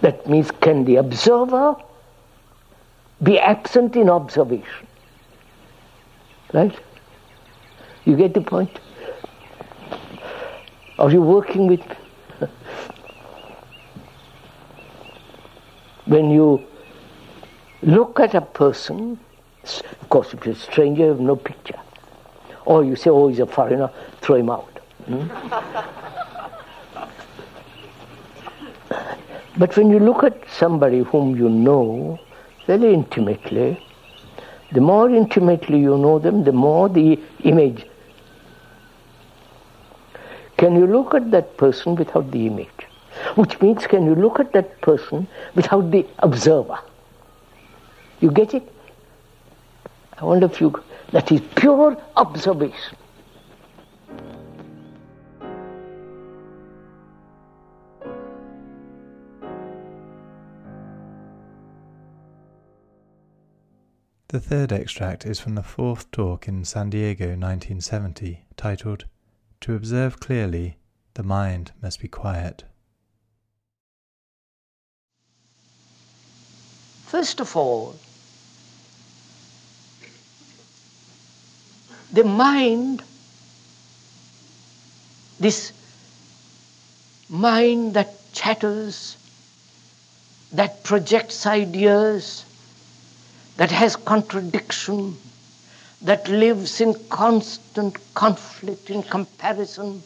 That 0.01 0.27
means, 0.27 0.51
can 0.51 0.83
the 0.83 0.97
observer 0.97 1.75
be 3.23 3.39
absent 3.39 3.95
in 3.95 4.09
observation? 4.09 4.87
Right? 6.53 6.77
You 8.05 8.15
get 8.15 8.33
the 8.33 8.41
point? 8.41 8.79
Are 10.97 11.11
you 11.11 11.21
working 11.21 11.67
with 11.67 11.81
when 16.05 16.31
you 16.31 16.65
look 17.81 18.19
at 18.19 18.33
a 18.33 18.41
person, 18.41 19.19
of 20.01 20.09
course, 20.09 20.33
if 20.33 20.45
you're 20.45 20.55
a 20.55 20.57
stranger, 20.57 21.03
you 21.03 21.09
have 21.09 21.19
no 21.19 21.35
picture. 21.35 21.79
Or 22.65 22.83
you 22.83 22.95
say, 22.95 23.09
oh, 23.09 23.27
he's 23.27 23.39
a 23.39 23.45
foreigner, 23.45 23.89
throw 24.21 24.35
him 24.35 24.49
out. 24.49 24.79
Hmm? 25.05 25.27
but 29.57 29.75
when 29.77 29.89
you 29.89 29.99
look 29.99 30.23
at 30.23 30.37
somebody 30.49 30.99
whom 30.99 31.35
you 31.35 31.49
know 31.49 32.19
very 32.67 32.93
intimately, 32.93 33.77
the 34.71 34.81
more 34.81 35.09
intimately 35.09 35.79
you 35.79 35.97
know 35.97 36.19
them, 36.19 36.43
the 36.43 36.51
more 36.51 36.89
the 36.89 37.19
image 37.43 37.85
can 40.57 40.75
you 40.75 40.87
look 40.87 41.13
at 41.13 41.29
that 41.31 41.55
person 41.57 41.95
without 41.95 42.31
the 42.31 42.47
image? 42.47 42.87
Which 43.35 43.61
means, 43.61 43.85
can 43.85 44.05
you 44.05 44.15
look 44.15 44.39
at 44.39 44.53
that 44.53 44.81
person 44.81 45.27
without 45.55 45.91
the 45.91 46.05
observer? 46.19 46.79
You 48.19 48.31
get 48.31 48.53
it? 48.55 48.73
I 50.19 50.25
wonder 50.25 50.47
if 50.47 50.59
you. 50.59 50.73
That 51.11 51.31
is 51.31 51.41
pure 51.55 51.95
observation. 52.15 52.97
The 64.29 64.41
third 64.41 64.73
extract 64.73 65.25
is 65.25 65.39
from 65.39 65.55
the 65.55 65.63
fourth 65.63 66.11
talk 66.11 66.49
in 66.49 66.65
San 66.65 66.89
Diego 66.89 67.27
1970, 67.27 68.43
titled 68.57 69.05
To 69.61 69.73
Observe 69.73 70.19
Clearly, 70.19 70.75
the 71.13 71.23
Mind 71.23 71.71
Must 71.81 72.01
Be 72.01 72.09
Quiet. 72.09 72.65
First 77.05 77.39
of 77.39 77.55
all, 77.55 77.95
the 82.11 82.25
mind, 82.25 83.03
this 85.39 85.71
mind 87.29 87.93
that 87.93 88.13
chatters, 88.33 89.15
that 90.51 90.83
projects 90.83 91.45
ideas, 91.45 92.43
that 93.57 93.71
has 93.71 93.95
contradiction, 93.95 95.17
that 96.01 96.27
lives 96.29 96.79
in 96.79 96.93
constant 97.09 97.97
conflict, 98.13 98.89
in 98.89 99.03
comparison, 99.03 100.01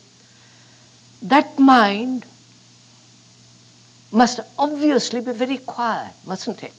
that 1.22 1.60
mind 1.60 2.26
must 4.12 4.40
obviously 4.58 5.22
be 5.22 5.32
very 5.32 5.58
quiet, 5.58 6.14
mustn't 6.26 6.64
it? 6.64 6.74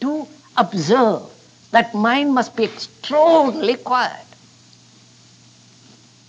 To 0.00 0.26
observe, 0.56 1.22
that 1.70 1.94
mind 1.94 2.34
must 2.34 2.56
be 2.56 2.64
extraordinarily 2.64 3.76
quiet. 3.76 4.26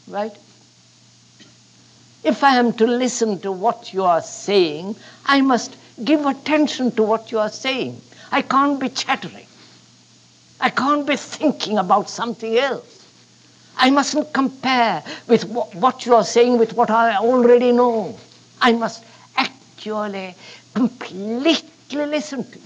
Right? 0.08 0.36
If 2.24 2.44
I 2.44 2.58
am 2.58 2.74
to 2.74 2.88
listen 2.88 3.40
to 3.42 3.52
what 3.52 3.94
you 3.94 4.04
are 4.04 4.22
saying, 4.22 4.96
I 5.26 5.42
must 5.42 5.76
give 6.04 6.26
attention 6.26 6.92
to 6.92 7.04
what 7.04 7.32
you 7.32 7.40
are 7.40 7.50
saying. 7.50 8.02
I 8.32 8.42
can't 8.42 8.80
be 8.80 8.90
chattering. 8.90 9.48
I 10.60 10.70
can't 10.70 11.06
be 11.06 11.16
thinking 11.16 11.78
about 11.78 12.10
something 12.10 12.58
else. 12.58 13.06
I 13.78 13.90
mustn't 13.90 14.34
compare 14.34 15.04
with 15.28 15.44
what 15.50 16.06
you 16.06 16.16
are 16.16 16.24
saying 16.24 16.58
with 16.58 16.74
what 16.74 16.90
I 16.90 17.18
already 17.18 17.72
know. 17.72 18.18
I 18.62 18.72
must 18.72 19.04
actually 19.36 20.34
completely 20.74 22.06
listen 22.06 22.44
to 22.44 22.58
you. 22.58 22.66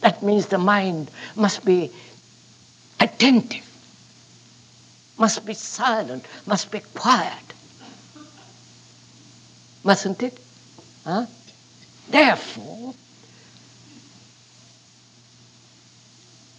That 0.00 0.22
means 0.22 0.46
the 0.46 0.58
mind 0.58 1.10
must 1.36 1.64
be 1.64 1.90
attentive, 3.00 3.64
must 5.18 5.46
be 5.46 5.54
silent, 5.54 6.26
must 6.46 6.70
be 6.70 6.80
quiet. 6.94 7.38
Mustn't 9.82 10.22
it? 10.22 10.38
Huh? 11.04 11.26
Therefore, 12.08 12.94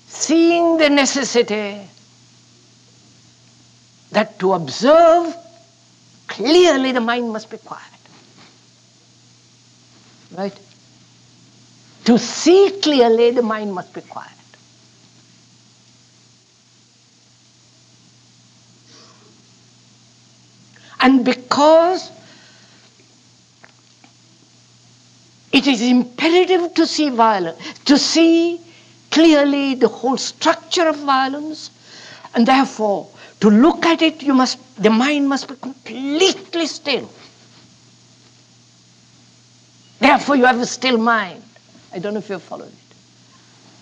seeing 0.08 0.78
the 0.78 0.90
necessity 0.90 1.88
that 4.12 4.40
to 4.40 4.54
observe 4.54 5.36
clearly 6.28 6.92
the 6.92 7.02
mind 7.02 7.32
must 7.32 7.50
be 7.50 7.58
quiet. 7.58 7.84
Right? 10.32 10.58
To 12.06 12.18
see 12.18 12.80
clearly 12.82 13.32
the 13.32 13.42
mind 13.42 13.74
must 13.74 13.94
be 13.94 14.02
quiet. 14.02 14.32
And 21.02 21.24
because 21.24 22.10
It 25.66 25.72
is 25.72 25.82
imperative 25.82 26.76
to 26.76 26.86
see 26.86 27.10
violence, 27.10 27.60
to 27.86 27.98
see 27.98 28.62
clearly 29.10 29.74
the 29.74 29.88
whole 29.88 30.16
structure 30.16 30.88
of 30.88 30.98
violence, 30.98 31.72
and 32.36 32.48
therefore 32.48 33.08
to 33.40 33.50
look 33.50 33.84
at 33.84 34.04
it, 34.04 34.22
you 34.22 34.36
must 34.36 34.60
the 34.82 34.92
mind 34.92 35.28
must 35.28 35.48
be 35.48 35.56
completely 35.56 36.68
still. 36.68 37.10
Therefore, 40.00 40.36
you 40.36 40.46
have 40.46 40.60
a 40.60 40.68
still 40.68 41.00
mind. 41.00 41.42
I 41.92 41.98
don't 41.98 42.14
know 42.14 42.20
if 42.20 42.30
you 42.30 42.38
followed 42.38 42.68
it. 42.68 42.96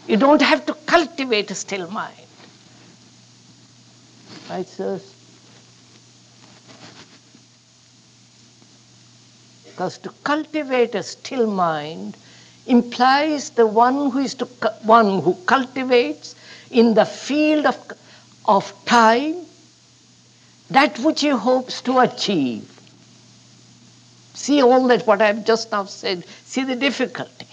You 0.08 0.16
don't 0.16 0.42
have 0.42 0.66
to 0.68 0.74
cultivate 0.86 1.52
a 1.52 1.56
still 1.56 1.92
mind. 1.92 2.16
Right, 4.50 4.68
sirs? 4.68 5.13
Because 9.74 9.98
to 10.00 10.12
cultivate 10.24 10.94
a 10.94 11.02
still 11.02 11.48
mind 11.48 12.16
implies 12.68 13.50
the 13.50 13.66
one 13.66 14.12
who 14.12 14.20
is 14.20 14.36
to 14.36 14.46
one 14.84 15.20
who 15.24 15.34
cultivates 15.48 16.36
in 16.70 16.94
the 16.94 17.06
field 17.06 17.66
of, 17.66 17.92
of 18.46 18.72
time 18.86 19.36
that 20.70 21.00
which 21.00 21.22
he 21.22 21.30
hopes 21.30 21.82
to 21.82 21.98
achieve. 22.00 22.70
See 24.36 24.62
all 24.62 24.88
that 24.90 25.08
what 25.08 25.24
I've 25.24 25.44
just 25.44 25.72
now 25.72 25.86
said, 25.86 26.24
see 26.46 26.64
the 26.64 26.76
difficulty. 26.76 27.48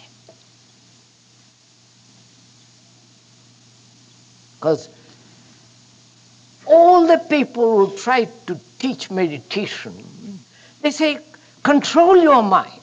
Because 4.59 4.91
all 6.67 7.07
the 7.07 7.17
people 7.17 7.87
who 7.87 7.97
try 7.97 8.27
to 8.47 8.61
teach 8.79 9.11
meditation, 9.11 9.95
they 10.83 10.91
say 10.91 11.19
Control 11.63 12.17
your 12.17 12.43
mind. 12.43 12.81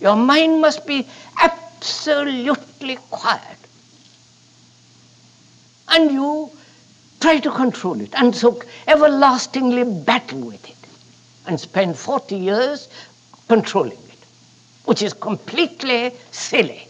Your 0.00 0.16
mind 0.16 0.60
must 0.60 0.86
be 0.86 1.06
absolutely 1.40 2.96
quiet. 3.10 3.58
And 5.88 6.10
you 6.10 6.50
try 7.20 7.38
to 7.38 7.50
control 7.50 8.00
it 8.00 8.12
and 8.14 8.34
so 8.34 8.60
everlastingly 8.88 9.84
battle 9.84 10.40
with 10.40 10.68
it 10.68 10.76
and 11.46 11.58
spend 11.60 11.96
40 11.96 12.36
years 12.36 12.88
controlling 13.48 13.92
it, 13.92 14.18
which 14.86 15.02
is 15.02 15.12
completely 15.12 16.12
silly. 16.32 16.88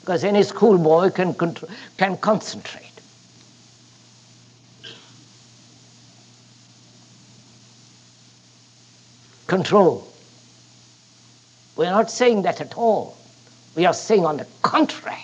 Because 0.00 0.24
any 0.24 0.42
schoolboy 0.42 1.10
can, 1.10 1.34
can 1.98 2.16
concentrate. 2.16 2.89
Control. 9.50 10.06
We're 11.76 11.90
not 11.90 12.10
saying 12.10 12.42
that 12.42 12.60
at 12.60 12.78
all. 12.78 13.16
We 13.74 13.84
are 13.84 13.92
saying, 13.92 14.24
on 14.24 14.36
the 14.36 14.46
contrary, 14.62 15.18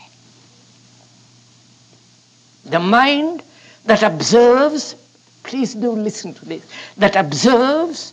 the 2.64 2.80
mind 2.80 3.44
that 3.84 4.02
observes, 4.02 4.96
please 5.44 5.74
do 5.74 5.92
listen 5.92 6.34
to 6.34 6.44
this, 6.44 6.66
that 6.96 7.14
observes, 7.14 8.12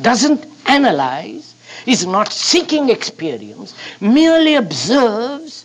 doesn't 0.00 0.44
analyze, 0.66 1.54
is 1.86 2.04
not 2.04 2.32
seeking 2.32 2.90
experience, 2.90 3.74
merely 4.00 4.56
observes, 4.56 5.64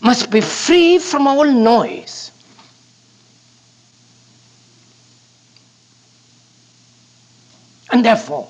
must 0.00 0.30
be 0.30 0.40
free 0.40 0.98
from 0.98 1.28
all 1.28 1.44
noise. 1.44 2.29
And 7.92 8.04
therefore, 8.04 8.48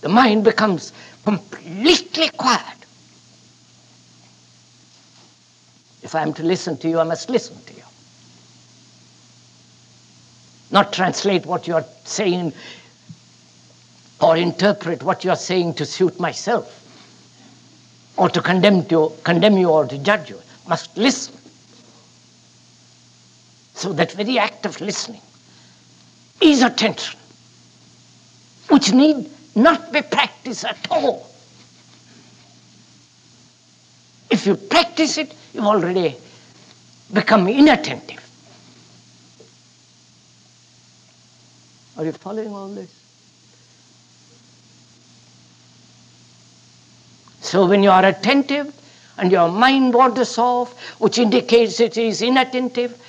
the 0.00 0.08
mind 0.08 0.44
becomes 0.44 0.92
completely 1.24 2.28
quiet. 2.30 2.64
If 6.02 6.14
I 6.14 6.22
am 6.22 6.32
to 6.34 6.42
listen 6.42 6.76
to 6.78 6.88
you, 6.88 6.98
I 6.98 7.04
must 7.04 7.28
listen 7.28 7.56
to 7.66 7.74
you. 7.74 7.82
Not 10.70 10.92
translate 10.92 11.46
what 11.46 11.66
you 11.66 11.74
are 11.74 11.84
saying 12.04 12.52
or 14.20 14.36
interpret 14.36 15.02
what 15.02 15.24
you 15.24 15.30
are 15.30 15.36
saying 15.36 15.74
to 15.74 15.86
suit 15.86 16.18
myself 16.18 16.74
or 18.16 18.28
to 18.28 18.42
condemn, 18.42 18.84
to, 18.86 19.12
condemn 19.22 19.56
you 19.56 19.70
or 19.70 19.86
to 19.86 19.98
judge 19.98 20.30
you. 20.30 20.40
Must 20.68 20.96
listen. 20.96 21.34
So 23.74 23.92
that 23.92 24.12
very 24.12 24.38
act 24.38 24.66
of 24.66 24.80
listening 24.80 25.20
is 26.40 26.62
attention 26.62 27.17
which 28.68 28.92
need 28.92 29.28
not 29.54 29.92
be 29.92 30.02
practiced 30.02 30.64
at 30.64 30.78
all. 30.90 31.28
If 34.30 34.46
you 34.46 34.56
practice 34.56 35.18
it, 35.18 35.34
you've 35.52 35.64
already 35.64 36.16
become 37.12 37.48
inattentive. 37.48 38.24
Are 41.96 42.04
you 42.04 42.12
following 42.12 42.52
all 42.54 42.68
this? 42.68 42.94
So 47.40 47.66
when 47.66 47.82
you 47.82 47.90
are 47.90 48.04
attentive 48.04 48.74
and 49.16 49.32
your 49.32 49.50
mind 49.50 49.94
wanders 49.94 50.38
off, 50.38 50.78
which 51.00 51.18
indicates 51.18 51.80
it 51.80 51.96
is 51.96 52.22
inattentive, 52.22 53.00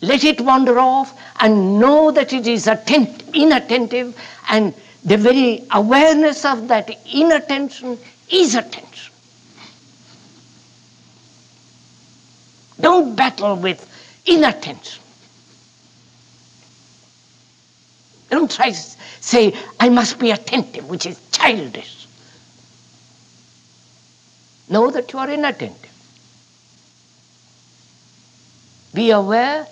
let 0.00 0.24
it 0.24 0.40
wander 0.40 0.78
off 0.78 1.18
and 1.40 1.78
know 1.78 2.10
that 2.12 2.32
it 2.32 2.46
is 2.46 2.66
attent- 2.66 3.34
inattentive 3.34 4.16
and 4.48 4.72
the 5.04 5.16
very 5.16 5.64
awareness 5.70 6.44
of 6.44 6.68
that 6.68 6.90
inattention 7.12 7.98
is 8.28 8.54
attention. 8.54 9.12
Don't 12.80 13.14
battle 13.14 13.56
with 13.56 13.86
inattention. 14.26 15.02
Don't 18.30 18.50
try 18.50 18.70
to 18.70 18.96
say, 19.20 19.54
I 19.78 19.88
must 19.88 20.18
be 20.18 20.30
attentive, 20.30 20.88
which 20.88 21.04
is 21.06 21.20
childish. 21.32 22.06
Know 24.68 24.90
that 24.90 25.12
you 25.12 25.18
are 25.18 25.28
inattentive. 25.28 25.90
Be 28.94 29.10
aware 29.10 29.66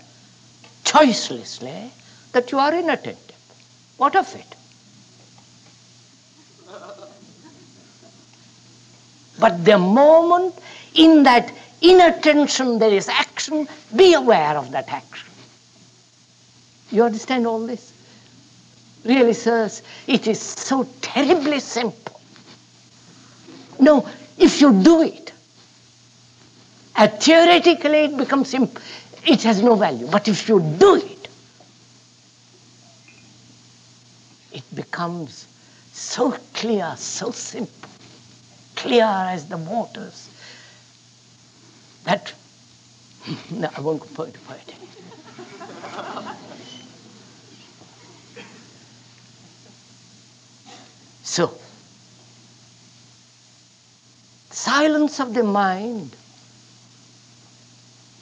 choicelessly 0.85 1.91
that 2.33 2.51
you 2.51 2.59
are 2.59 2.75
inattentive. 2.75 3.37
What 3.97 4.17
of 4.17 4.35
it? 4.35 4.58
But 9.39 9.65
the 9.65 9.79
moment 9.79 10.55
in 10.95 11.23
that 11.25 11.53
inner 11.81 12.13
tension 12.21 12.79
there 12.79 12.93
is 12.93 13.09
action, 13.09 13.69
be 13.95 14.15
aware 14.15 14.57
of 14.57 14.71
that 14.73 14.89
action. 14.89 15.29
You 16.91 17.05
understand 17.05 17.47
all 17.47 17.67
this? 17.67 17.93
Really, 19.05 19.33
sirs, 19.33 19.83
it 20.07 20.27
is 20.27 20.41
so 20.41 20.89
terribly 21.01 21.61
simple. 21.61 22.21
No, 23.79 24.09
if 24.37 24.61
you 24.61 24.83
do 24.83 25.03
it, 25.03 25.33
uh, 26.97 27.07
theoretically 27.07 28.05
it 28.07 28.17
becomes 28.17 28.49
simple 28.49 28.83
it 29.29 29.43
has 29.43 29.63
no 29.63 29.75
value. 29.75 30.07
But 30.07 30.29
if 30.29 30.49
you 30.49 30.61
do 30.79 30.97
it, 30.97 31.29
it 34.53 34.75
becomes 34.75 35.47
so 35.93 36.37
clear, 36.55 36.95
so 36.97 37.31
simple, 37.31 37.91
clear 38.79 39.05
as 39.05 39.47
the 39.47 39.57
waters, 39.57 40.31
that 42.05 42.33
no, 43.51 43.69
I 43.77 43.81
won't 43.81 44.15
go 44.15 44.23
into 44.23 44.39
it. 44.53 44.75
so, 51.25 51.59
silence 54.51 55.19
of 55.19 55.35
the 55.35 55.43
mind 55.43 56.15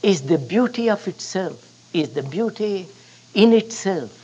is 0.03 0.23
the 0.23 0.39
beauty 0.39 0.89
of 0.89 1.07
itself, 1.07 1.71
is 1.93 2.09
the 2.11 2.23
beauty 2.23 2.89
in 3.35 3.53
itself. 3.53 4.23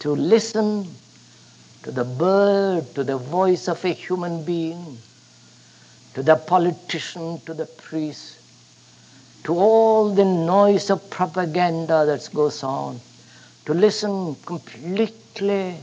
To 0.00 0.10
listen 0.14 0.94
to 1.82 1.90
the 1.90 2.04
bird, 2.04 2.94
to 2.94 3.04
the 3.04 3.16
voice 3.16 3.68
of 3.68 3.84
a 3.84 3.88
human 3.88 4.44
being, 4.44 4.98
to 6.14 6.22
the 6.22 6.36
politician, 6.36 7.40
to 7.46 7.54
the 7.54 7.66
priest, 7.66 8.38
to 9.44 9.54
all 9.54 10.14
the 10.14 10.24
noise 10.24 10.90
of 10.90 11.10
propaganda 11.10 12.04
that 12.06 12.28
goes 12.32 12.62
on, 12.62 13.00
to 13.64 13.74
listen 13.74 14.36
completely 14.46 15.76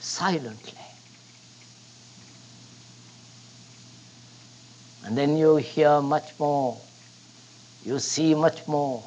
silently. 0.00 0.78
And 5.04 5.16
then 5.16 5.36
you 5.36 5.56
hear 5.56 6.00
much 6.00 6.32
more, 6.38 6.78
you 7.84 7.98
see 7.98 8.34
much 8.34 8.66
more. 8.66 9.02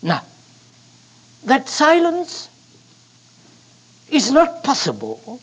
Now, 0.00 0.24
that 1.44 1.68
silence 1.68 2.48
is 4.10 4.30
not 4.30 4.62
possible 4.62 5.40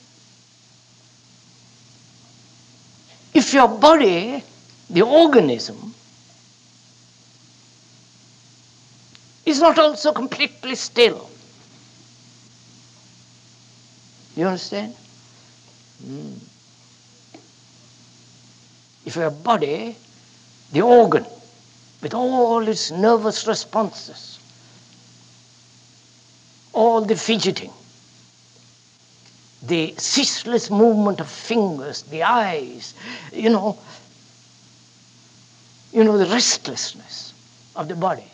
if 3.34 3.54
your 3.54 3.68
body, 3.68 4.44
the 4.90 5.02
organism, 5.02 5.94
is 9.46 9.60
not 9.60 9.80
also 9.80 10.12
completely 10.12 10.76
still. 10.76 11.30
You 14.36 14.46
understand? 14.46 14.96
Mm. 16.06 16.38
If 19.06 19.16
your 19.16 19.32
body, 19.32 19.96
the 20.72 20.82
organ, 20.82 21.26
with 22.02 22.14
all 22.14 22.68
its 22.68 22.92
nervous 22.92 23.48
responses, 23.48 24.39
all 26.74 27.02
the 27.02 27.16
fidgeting, 27.16 27.72
the 29.64 29.94
ceaseless 29.98 30.70
movement 30.70 31.20
of 31.20 31.30
fingers, 31.30 32.04
the 32.04 32.24
eyes, 32.24 32.94
you 33.34 33.50
know, 33.50 33.78
you 35.92 36.04
know, 36.04 36.18
the 36.18 36.26
restlessness 36.28 37.34
of 37.76 37.88
the 37.88 37.96
body. 37.96 38.32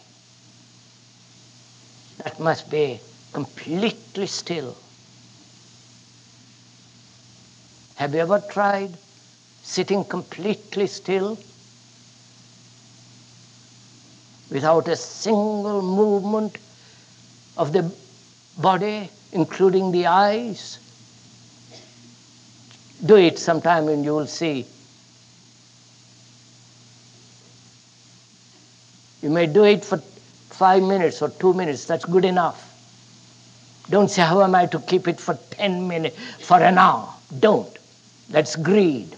That 2.24 2.40
must 2.40 2.70
be 2.70 3.00
completely 3.34 4.28
still. 4.28 4.76
Have 7.96 8.14
you 8.14 8.20
ever 8.20 8.42
tried 8.50 8.92
sitting 9.64 10.04
completely 10.04 10.88
still 10.88 11.38
without 14.52 14.88
a 14.88 14.96
single 14.96 15.82
movement 15.82 16.58
of 17.58 17.74
the 17.74 17.92
body, 18.58 19.10
including 19.32 19.92
the 19.92 20.08
eyes? 20.08 20.80
Do 23.06 23.18
it 23.18 23.38
sometime 23.38 23.88
and 23.88 24.04
you 24.04 24.14
will 24.16 24.28
see. 24.28 24.66
You 29.22 29.30
may 29.30 29.48
do 29.48 29.64
it 29.64 29.84
for 29.84 29.98
five 30.50 30.84
minutes 30.84 31.22
or 31.22 31.30
two 31.30 31.54
minutes, 31.54 31.86
that's 31.86 32.06
good 32.06 32.26
enough. 32.26 32.72
Don't 33.90 34.10
say, 34.10 34.22
How 34.22 34.42
am 34.42 34.56
I 34.56 34.66
to 34.68 34.80
keep 34.80 35.08
it 35.08 35.20
for 35.20 35.38
10 35.52 35.88
minutes, 35.88 36.18
for 36.40 36.62
an 36.62 36.78
hour? 36.78 37.14
Don't. 37.40 37.76
That's 38.30 38.56
greed. 38.56 39.16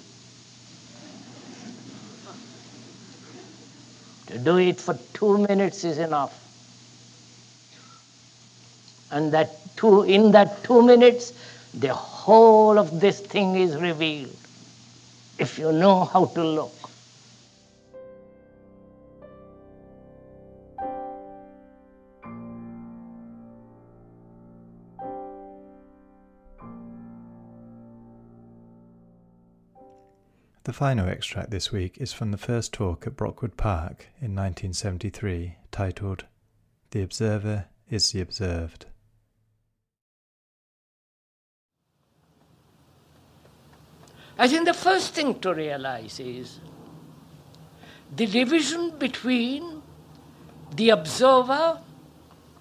To 4.28 4.38
do 4.38 4.58
it 4.58 4.80
for 4.80 4.98
two 5.14 5.38
minutes 5.38 5.84
is 5.84 6.00
enough. 6.00 6.47
And 9.12 9.32
that 9.34 9.76
two, 9.76 10.04
in 10.04 10.32
that 10.32 10.64
two 10.64 10.82
minutes, 10.82 11.34
the 11.74 11.94
whole 11.94 12.78
of 12.78 13.00
this 13.00 13.20
thing 13.20 13.56
is 13.56 13.76
revealed. 13.76 14.36
If 15.38 15.60
you 15.60 15.72
know 15.72 16.04
how 16.06 16.26
to 16.26 16.44
look. 16.44 16.74
The 30.68 30.74
final 30.74 31.08
extract 31.08 31.50
this 31.50 31.72
week 31.72 31.98
is 31.98 32.12
from 32.12 32.32
the 32.32 32.38
first 32.38 32.74
talk 32.74 33.08
at 33.08 33.16
Brockwood 33.16 33.56
Park 33.56 34.08
in 34.20 34.36
1973, 34.36 35.56
titled 35.72 36.26
The 36.92 37.02
Observer 37.04 37.68
is 37.90 38.12
the 38.12 38.20
Observed. 38.20 38.86
I 44.40 44.48
think 44.48 44.66
the 44.66 44.74
first 44.74 45.14
thing 45.14 45.40
to 45.40 45.54
realize 45.54 46.20
is 46.20 46.60
the 48.16 48.28
division 48.28 48.92
between 48.98 49.82
the 50.76 50.90
observer 50.92 51.82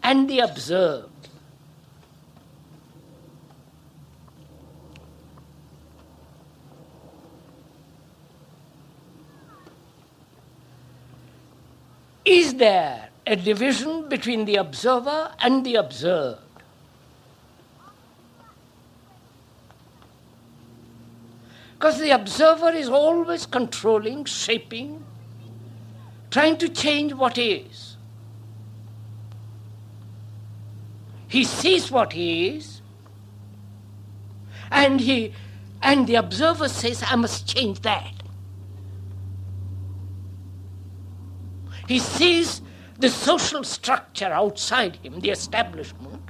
and 0.02 0.28
the 0.28 0.40
observed. 0.40 1.10
Is 12.24 12.54
there 12.54 13.10
a 13.26 13.36
division 13.36 14.08
between 14.08 14.46
the 14.46 14.56
observer 14.56 15.32
and 15.40 15.64
the 15.64 15.76
observed? 15.76 16.45
Because 21.78 22.00
the 22.00 22.10
observer 22.10 22.70
is 22.70 22.88
always 22.88 23.44
controlling, 23.44 24.24
shaping, 24.24 25.04
trying 26.30 26.56
to 26.56 26.70
change 26.70 27.12
what 27.12 27.36
is. 27.36 27.98
He 31.28 31.44
sees 31.44 31.90
what 31.90 32.14
he 32.14 32.48
is, 32.48 32.80
and 34.70 35.00
he 35.02 35.34
and 35.82 36.06
the 36.06 36.14
observer 36.14 36.68
says, 36.68 37.04
I 37.06 37.14
must 37.16 37.46
change 37.46 37.80
that. 37.82 38.22
He 41.86 41.98
sees 41.98 42.62
the 42.98 43.10
social 43.10 43.62
structure 43.64 44.32
outside 44.32 44.96
him, 44.96 45.20
the 45.20 45.28
establishment, 45.28 46.22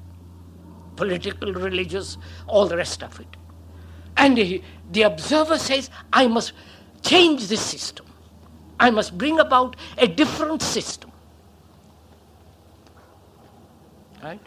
political, 0.96 1.52
religious, 1.52 2.18
all 2.48 2.66
the 2.66 2.76
rest 2.76 3.04
of 3.04 3.20
it. 3.20 3.28
And 4.16 4.38
he, 4.38 4.62
the 4.90 5.02
observer 5.02 5.58
says, 5.58 5.90
I 6.12 6.26
must 6.26 6.52
change 7.02 7.48
this 7.48 7.60
system. 7.60 8.06
I 8.78 8.90
must 8.90 9.16
bring 9.16 9.38
about 9.40 9.76
a 9.98 10.06
different 10.06 10.62
system. 10.62 11.10
Right? 14.22 14.40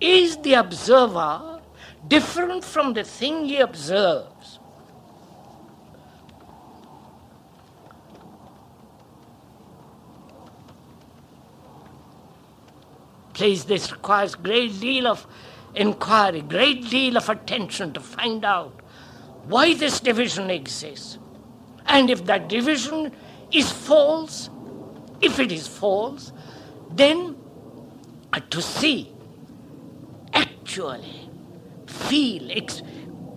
Is 0.00 0.36
the 0.38 0.54
observer 0.54 1.60
different 2.08 2.64
from 2.64 2.94
the 2.94 3.04
thing 3.04 3.44
he 3.44 3.58
observes? 3.58 4.58
Please, 13.34 13.64
this 13.64 13.90
requires 13.90 14.34
great 14.34 14.78
deal 14.80 15.06
of 15.06 15.26
inquiry, 15.74 16.42
great 16.42 16.88
deal 16.88 17.16
of 17.16 17.28
attention 17.28 17.92
to 17.92 18.00
find 18.00 18.44
out 18.44 18.80
why 19.44 19.74
this 19.74 20.00
division 20.00 20.50
exists. 20.50 21.18
And 21.86 22.10
if 22.10 22.24
that 22.26 22.48
division 22.48 23.12
is 23.52 23.70
false, 23.70 24.50
if 25.20 25.38
it 25.38 25.52
is 25.52 25.66
false, 25.66 26.32
then 26.90 27.36
uh, 28.32 28.40
to 28.50 28.62
see, 28.62 29.12
actually 30.32 31.28
feel, 31.86 32.66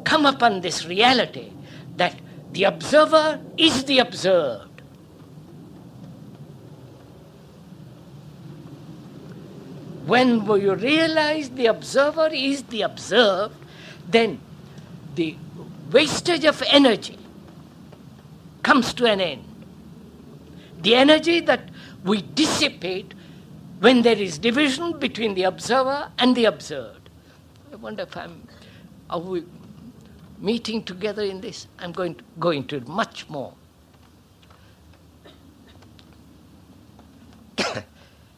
come 0.04 0.26
upon 0.26 0.62
this 0.62 0.86
reality 0.86 1.52
that 1.96 2.20
the 2.52 2.66
observer 2.66 3.42
is 3.58 3.86
the 3.86 4.00
observed. 4.00 4.73
When 10.06 10.46
you 10.46 10.76
realize 10.76 11.50
the 11.52 11.68
observer 11.68 12.28
is 12.28 12.64
the 12.64 12.82
observed, 12.82 13.56
then 14.08 14.40
the 15.16 15.38
wastage 15.92 16.44
of 16.44 16.62
energy 16.68 17.18
comes 18.64 18.94
to 18.96 19.06
an 19.06 19.22
end. 19.22 19.46
The 20.82 20.96
energy 20.96 21.40
that 21.42 21.70
we 22.04 22.22
dissipate 22.22 23.14
when 23.80 24.02
there 24.02 24.18
is 24.18 24.38
division 24.38 25.00
between 25.00 25.36
the 25.36 25.44
observer 25.44 26.10
and 26.18 26.36
the 26.36 26.46
observed. 26.46 27.10
I 27.72 27.78
wonder 27.78 28.04
if 28.04 28.18
I'm, 28.18 28.48
are 29.10 29.20
we 29.20 29.46
meeting 30.40 30.84
together 30.84 31.24
in 31.24 31.40
this? 31.40 31.68
I'm 31.80 31.94
going 31.94 32.16
to 32.16 32.24
go 32.40 32.50
into 32.50 32.76
it 32.76 32.88
much 32.88 33.30
more. 33.30 33.54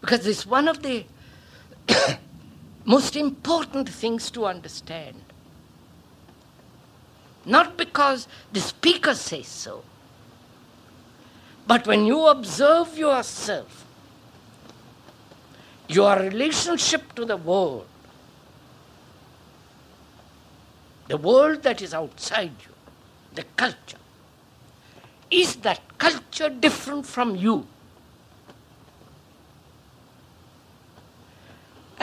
because 0.02 0.28
it's 0.28 0.46
one 0.46 0.68
of 0.68 0.84
the 0.84 1.06
most 2.86 3.16
important 3.16 3.90
things 3.90 4.30
to 4.32 4.46
understand. 4.46 5.22
Not 7.46 7.78
because 7.78 8.28
the 8.52 8.60
speaker 8.60 9.14
says 9.14 9.48
so, 9.48 9.84
but 11.68 11.86
when 11.88 12.06
you 12.06 12.26
observe 12.28 12.98
yourself, 12.98 13.86
your 15.88 16.18
relationship 16.18 17.14
to 17.14 17.26
the 17.26 17.38
world, 17.38 17.88
the 21.08 21.18
world 21.18 21.62
that 21.64 21.82
is 21.82 21.94
outside 21.94 22.52
you, 22.66 22.74
the 23.36 23.44
culture, 23.56 23.98
is 25.30 25.58
that 25.58 25.82
culture 25.98 26.50
different 26.50 27.06
from 27.06 27.36
you? 27.36 27.68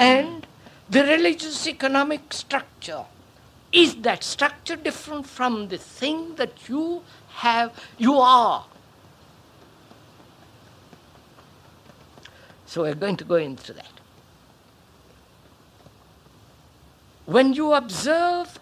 And 0.02 0.48
the 0.90 1.04
religious 1.04 1.68
economic 1.68 2.32
structure, 2.32 3.04
is 3.70 3.94
that 4.02 4.24
structure 4.24 4.74
different 4.74 5.26
from 5.26 5.68
the 5.68 5.78
thing 5.78 6.34
that 6.34 6.68
you 6.68 7.04
have, 7.34 7.72
you 7.98 8.18
are? 8.18 8.66
So 12.66 12.82
we're 12.82 12.96
going 12.96 13.16
to 13.18 13.24
go 13.24 13.36
into 13.36 13.72
that. 13.74 13.92
When 17.26 17.52
you 17.52 17.72
observe 17.72 18.58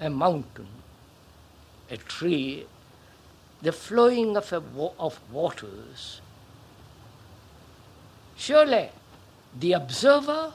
a 0.00 0.08
mountain, 0.08 0.68
a 1.90 1.96
tree, 1.96 2.64
the 3.62 3.72
flowing 3.72 4.36
of, 4.36 4.52
wa- 4.76 4.92
of 5.00 5.18
waters, 5.32 6.20
surely 8.36 8.90
the 9.58 9.72
observer 9.72 10.52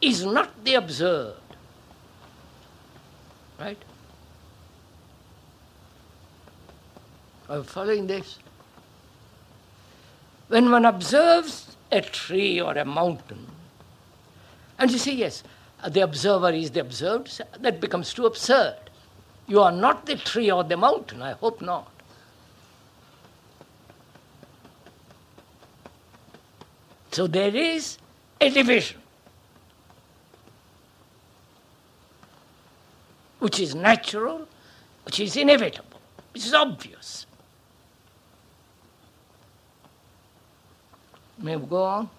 is 0.00 0.24
not 0.24 0.64
the 0.64 0.74
observed. 0.74 1.38
Right? 3.58 3.78
Are 7.48 7.58
you 7.58 7.62
following 7.62 8.06
this? 8.06 8.38
When 10.48 10.70
one 10.70 10.84
observes 10.84 11.76
a 11.92 12.00
tree 12.00 12.60
or 12.60 12.72
a 12.72 12.84
mountain, 12.84 13.46
and 14.78 14.90
you 14.90 14.98
say, 14.98 15.12
yes, 15.12 15.42
the 15.88 16.00
observer 16.00 16.50
is 16.50 16.70
the 16.70 16.80
observed, 16.80 17.40
that 17.60 17.80
becomes 17.80 18.14
too 18.14 18.26
absurd. 18.26 18.76
You 19.46 19.60
are 19.60 19.72
not 19.72 20.06
the 20.06 20.16
tree 20.16 20.50
or 20.50 20.64
the 20.64 20.76
mountain, 20.76 21.22
I 21.22 21.32
hope 21.32 21.60
not. 21.60 21.90
So 27.10 27.26
there 27.26 27.54
is 27.54 27.98
a 28.40 28.50
division, 28.50 29.00
which 33.40 33.58
is 33.58 33.74
natural, 33.74 34.46
which 35.04 35.18
is 35.20 35.36
inevitable, 35.36 36.00
which 36.32 36.46
is 36.46 36.54
obvious. 36.54 37.26
May 41.38 41.56
we 41.56 41.66
go 41.66 41.82
on? 41.82 42.10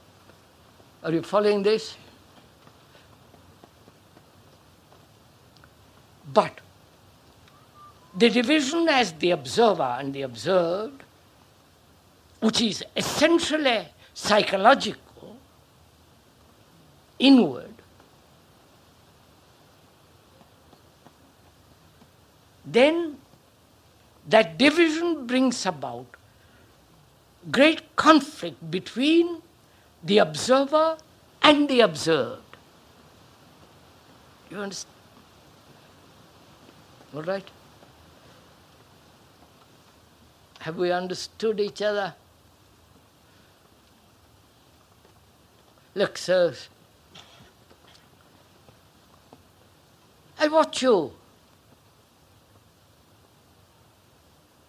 Are 1.04 1.12
you 1.12 1.22
following 1.22 1.64
this? 1.64 1.96
But 6.34 6.60
the 8.18 8.30
division 8.30 8.88
as 8.90 9.14
the 9.14 9.32
observer 9.32 9.98
and 10.00 10.14
the 10.14 10.24
observed, 10.24 11.04
which 12.40 12.62
is 12.62 12.84
essentially 12.96 13.88
psychological, 14.14 15.38
inward, 17.20 17.74
then 22.66 23.18
that 24.28 24.58
division 24.58 25.28
brings 25.28 25.66
about 25.66 26.06
great 27.52 27.96
conflict 27.96 28.70
between 28.70 29.42
the 30.04 30.20
observer 30.20 30.98
and 31.42 31.68
the 31.68 31.80
observed. 31.82 32.42
You 34.50 34.58
understand? 34.58 34.94
All 37.16 37.24
right? 37.24 37.48
Have 40.60 40.78
we 40.78 40.92
understood 40.92 41.60
each 41.60 41.82
other? 41.82 42.14
Look, 45.94 46.18
sirs, 46.18 46.70
I 50.40 50.48
watch 50.48 50.82
you, 50.82 51.12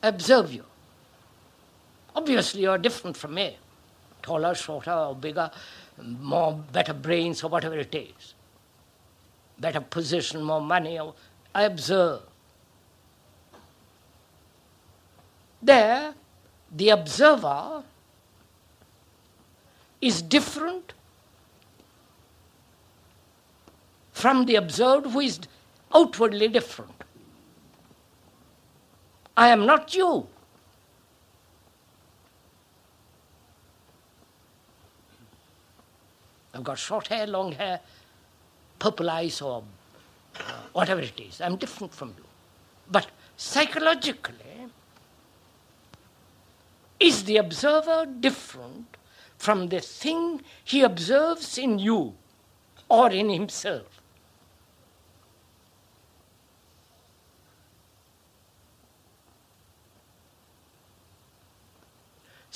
I 0.02 0.08
observe 0.08 0.52
you. 0.52 0.64
Obviously, 2.14 2.62
you're 2.62 2.78
different 2.78 3.16
from 3.16 3.34
me 3.34 3.56
taller, 4.22 4.54
shorter, 4.54 4.92
or 4.92 5.14
bigger, 5.14 5.50
more 6.00 6.54
better 6.72 6.94
brains, 6.94 7.42
or 7.42 7.48
whatever 7.48 7.76
it 7.76 7.94
is. 7.94 8.34
Better 9.58 9.80
position, 9.80 10.42
more 10.42 10.60
money. 10.60 10.98
I 11.54 11.62
observe. 11.64 12.22
There, 15.60 16.14
the 16.74 16.88
observer 16.90 17.84
is 20.00 20.22
different 20.22 20.92
from 24.12 24.46
the 24.46 24.56
observed 24.56 25.06
who 25.06 25.20
is 25.20 25.40
outwardly 25.94 26.48
different. 26.48 26.92
I 29.36 29.48
am 29.48 29.66
not 29.66 29.94
you. 29.94 30.26
I've 36.54 36.64
got 36.64 36.78
short 36.78 37.08
hair, 37.08 37.26
long 37.26 37.52
hair, 37.52 37.80
purple 38.78 39.08
eyes, 39.08 39.40
or 39.40 39.64
uh, 40.38 40.42
whatever 40.72 41.00
it 41.00 41.18
is. 41.18 41.40
I'm 41.40 41.56
different 41.56 41.94
from 41.94 42.10
you. 42.10 42.24
But 42.90 43.06
psychologically, 43.36 44.52
Is 47.02 47.24
the 47.24 47.38
observer 47.38 48.06
different 48.06 48.96
from 49.36 49.70
the 49.70 49.80
thing 49.80 50.40
he 50.62 50.82
observes 50.82 51.58
in 51.58 51.80
you 51.80 52.14
or 52.88 53.10
in 53.10 53.28
himself? 53.28 54.01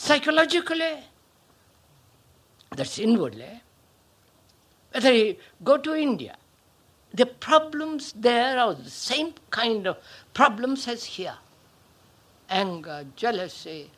Psychologically, 0.07 1.03
that's 2.71 2.99
inwardly. 3.01 3.61
Whether 4.93 5.13
you 5.13 5.37
go 5.65 5.79
to 5.79 5.97
India, 5.97 6.37
the 7.13 7.27
problems 7.27 8.13
there 8.13 8.57
are 8.57 8.75
the 8.75 8.89
same 8.89 9.35
kind 9.51 9.89
of 9.89 9.97
problems 10.33 10.87
as 10.87 11.05
here 11.05 11.35
anger, 12.49 13.05
jealousy, 13.17 13.91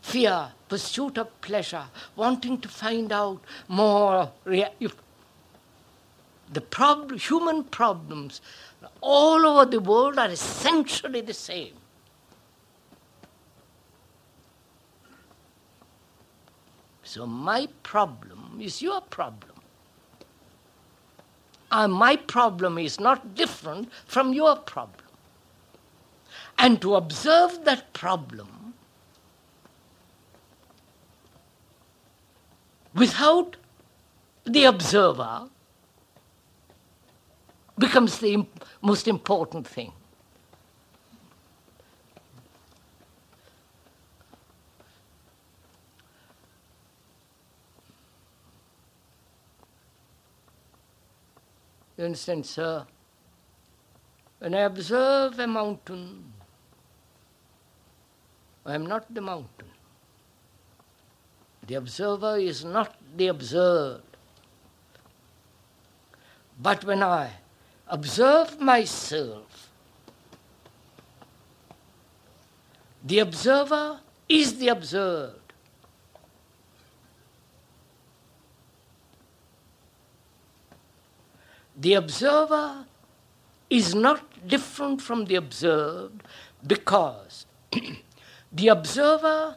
fear, 0.00 0.52
pursuit 0.66 1.18
of 1.18 1.38
pleasure, 1.42 1.84
wanting 2.16 2.58
to 2.62 2.68
find 2.70 3.12
out 3.12 3.42
more. 3.68 4.32
The 4.46 4.72
prob- 6.70 7.18
human 7.18 7.64
problems 7.64 8.40
all 9.02 9.44
over 9.44 9.66
the 9.66 9.80
world 9.80 10.18
are 10.18 10.30
essentially 10.30 11.20
the 11.20 11.34
same. 11.34 11.74
So 17.08 17.26
my 17.26 17.68
problem 17.84 18.58
is 18.60 18.82
your 18.82 19.00
problem. 19.00 19.62
And 21.72 21.90
my 21.90 22.16
problem 22.16 22.76
is 22.76 23.00
not 23.00 23.34
different 23.34 23.90
from 24.04 24.34
your 24.34 24.56
problem. 24.56 25.08
And 26.58 26.82
to 26.82 26.96
observe 26.96 27.64
that 27.64 27.94
problem 27.94 28.74
without 32.94 33.56
the 34.44 34.64
observer 34.64 35.48
becomes 37.78 38.18
the 38.18 38.44
most 38.82 39.08
important 39.08 39.66
thing. 39.66 39.92
Understand, 52.08 52.46
sir? 52.46 52.86
When 54.38 54.54
I 54.54 54.60
observe 54.60 55.38
a 55.38 55.46
mountain, 55.46 56.32
I 58.64 58.74
am 58.74 58.86
not 58.86 59.12
the 59.12 59.20
mountain. 59.20 59.68
The 61.66 61.74
observer 61.74 62.38
is 62.38 62.64
not 62.64 62.96
the 63.14 63.26
observed. 63.26 64.16
But 66.58 66.82
when 66.82 67.02
I 67.02 67.30
observe 67.86 68.58
myself, 68.58 69.68
the 73.04 73.18
observer 73.18 74.00
is 74.30 74.58
the 74.58 74.68
observed. 74.68 75.47
The 81.80 81.94
observer 81.94 82.86
is 83.70 83.94
not 83.94 84.48
different 84.48 85.00
from 85.00 85.26
the 85.26 85.36
observed 85.36 86.22
because 86.66 87.46
the 88.52 88.68
observer 88.68 89.56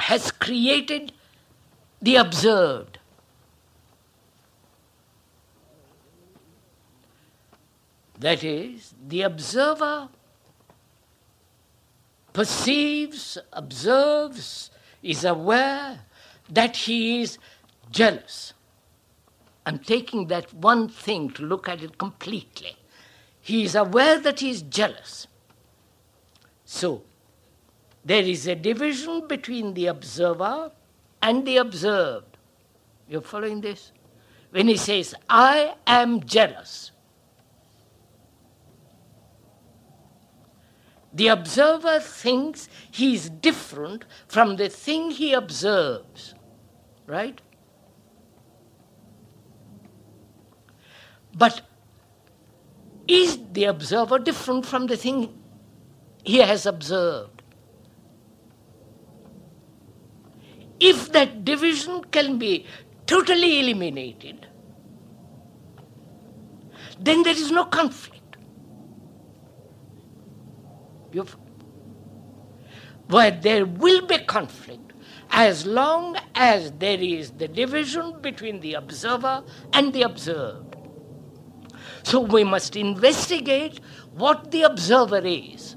has 0.00 0.32
created 0.32 1.12
the 2.00 2.16
observed. 2.16 2.98
That 8.18 8.42
is, 8.42 8.94
the 9.06 9.22
observer 9.22 10.08
perceives, 12.32 13.38
observes, 13.52 14.70
is 15.02 15.24
aware 15.24 16.00
that 16.48 16.76
he 16.76 17.22
is 17.22 17.38
jealous. 17.90 18.54
I'm 19.64 19.78
taking 19.78 20.26
that 20.26 20.52
one 20.54 20.88
thing 20.88 21.30
to 21.30 21.42
look 21.42 21.68
at 21.68 21.82
it 21.82 21.98
completely. 21.98 22.76
He 23.40 23.64
is 23.64 23.74
aware 23.74 24.18
that 24.18 24.40
he 24.40 24.50
is 24.50 24.62
jealous. 24.62 25.26
So, 26.64 27.02
there 28.04 28.22
is 28.22 28.46
a 28.46 28.54
division 28.54 29.26
between 29.28 29.74
the 29.74 29.86
observer 29.86 30.72
and 31.22 31.46
the 31.46 31.58
observed. 31.58 32.36
You're 33.08 33.20
following 33.20 33.60
this? 33.60 33.92
When 34.50 34.68
he 34.68 34.76
says, 34.76 35.14
I 35.28 35.74
am 35.86 36.24
jealous, 36.24 36.90
the 41.12 41.28
observer 41.28 42.00
thinks 42.00 42.68
he 42.90 43.14
is 43.14 43.30
different 43.30 44.04
from 44.28 44.56
the 44.56 44.68
thing 44.68 45.10
he 45.10 45.32
observes. 45.32 46.34
Right? 47.06 47.40
But 51.36 51.62
is 53.08 53.38
the 53.52 53.64
observer 53.64 54.18
different 54.18 54.66
from 54.66 54.86
the 54.86 54.96
thing 54.96 55.38
he 56.24 56.38
has 56.38 56.66
observed? 56.66 57.42
If 60.78 61.12
that 61.12 61.44
division 61.44 62.04
can 62.04 62.38
be 62.38 62.66
totally 63.06 63.60
eliminated, 63.60 64.46
then 66.98 67.22
there 67.22 67.34
is 67.34 67.50
no 67.50 67.64
conflict. 67.64 68.36
You've, 71.12 71.36
where 73.08 73.30
there 73.30 73.66
will 73.66 74.06
be 74.06 74.18
conflict 74.18 74.92
as 75.30 75.66
long 75.66 76.16
as 76.34 76.72
there 76.72 76.98
is 77.00 77.32
the 77.32 77.48
division 77.48 78.20
between 78.20 78.60
the 78.60 78.74
observer 78.74 79.42
and 79.72 79.92
the 79.92 80.02
observed. 80.02 80.71
So 82.02 82.20
we 82.20 82.44
must 82.44 82.76
investigate 82.76 83.80
what 84.12 84.50
the 84.50 84.62
observer 84.62 85.20
is. 85.24 85.76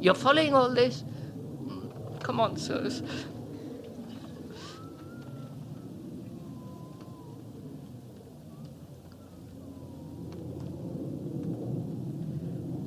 You're 0.00 0.14
following 0.14 0.54
all 0.54 0.70
this? 0.70 1.04
Come 2.22 2.40
on, 2.40 2.56
sirs. 2.56 3.02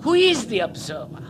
Who 0.01 0.13
is 0.13 0.47
the 0.47 0.59
observer? 0.59 1.23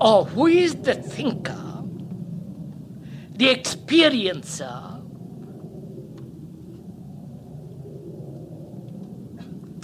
Or 0.00 0.24
who 0.24 0.48
is 0.48 0.74
the 0.74 0.94
thinker, 0.94 1.84
the 3.30 3.54
experiencer, 3.54 4.91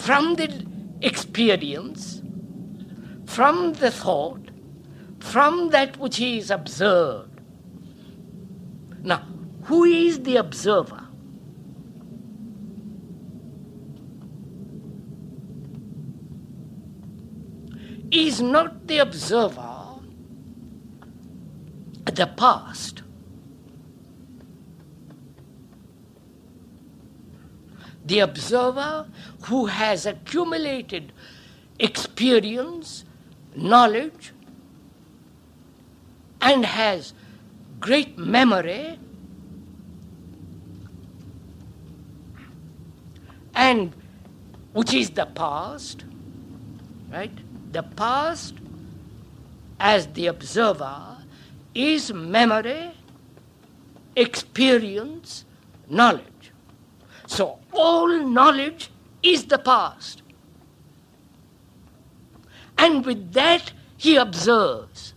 from 0.09 0.37
the 0.37 0.49
experience, 1.03 2.23
from 3.27 3.75
the 3.75 3.91
thought, 3.91 4.51
from 5.19 5.69
that 5.69 5.99
which 5.99 6.19
is 6.19 6.51
observed. 6.51 7.43
Now, 9.03 9.23
who 9.65 9.85
is 9.85 10.21
the 10.21 10.37
observer? 10.37 11.05
Is 18.11 18.41
not 18.41 18.87
the 18.87 19.01
observer 19.01 20.01
the 22.07 22.29
past? 22.29 23.03
The 28.09 28.21
observer 28.21 29.07
who 29.43 29.67
has 29.67 30.07
accumulated 30.07 31.13
experience, 31.79 33.05
knowledge, 33.55 34.33
and 36.41 36.65
has 36.65 37.13
great 37.81 38.17
memory 38.17 38.99
and 43.55 43.93
which 44.73 44.95
is 44.95 45.11
the 45.11 45.27
past, 45.27 46.05
right? 47.13 47.39
The 47.73 47.83
past, 47.83 48.55
as 49.79 50.07
the 50.07 50.29
observer, 50.29 51.19
is 51.75 52.11
memory, 52.11 52.93
experience, 54.17 55.45
knowledge. 55.91 56.53
So 57.27 57.59
all 57.79 58.09
knowledge 58.09 58.91
is 59.22 59.47
the 59.47 59.59
past. 59.59 60.22
And 62.76 63.07
with 63.07 63.33
that 63.33 63.72
he 63.97 64.16
observes. 64.16 65.14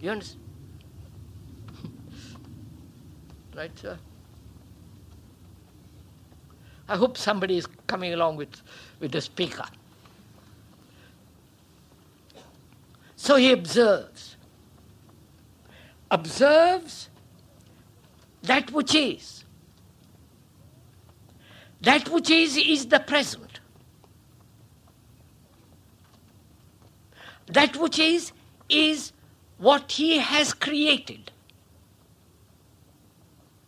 You 0.00 0.10
understand? 0.10 0.44
right, 3.56 3.78
sir? 3.78 3.98
I 6.88 6.96
hope 6.96 7.18
somebody 7.18 7.58
is 7.58 7.66
coming 7.86 8.12
along 8.14 8.36
with, 8.36 8.62
with 9.00 9.12
the 9.12 9.20
speaker. 9.20 9.64
So 13.16 13.36
he 13.36 13.52
observes. 13.52 14.36
Observes 16.10 17.10
that 18.42 18.70
which 18.72 18.94
is. 18.94 19.44
That 21.80 22.08
which 22.08 22.30
is 22.30 22.56
is 22.56 22.86
the 22.86 23.00
present. 23.00 23.60
That 27.46 27.76
which 27.76 27.98
is 27.98 28.32
is 28.68 29.12
what 29.58 29.92
he 29.92 30.18
has 30.18 30.52
created. 30.52 31.32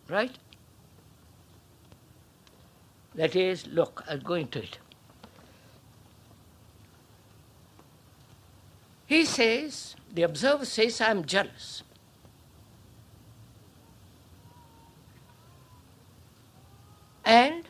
Right? 0.07 0.37
That 3.15 3.35
is, 3.35 3.67
look, 3.67 4.03
I'll 4.07 4.19
go 4.19 4.35
into 4.35 4.59
it. 4.59 4.77
He 9.05 9.25
says, 9.25 9.95
the 10.13 10.23
observer 10.23 10.65
says, 10.65 11.01
I'm 11.01 11.25
jealous. 11.25 11.83
And 17.25 17.65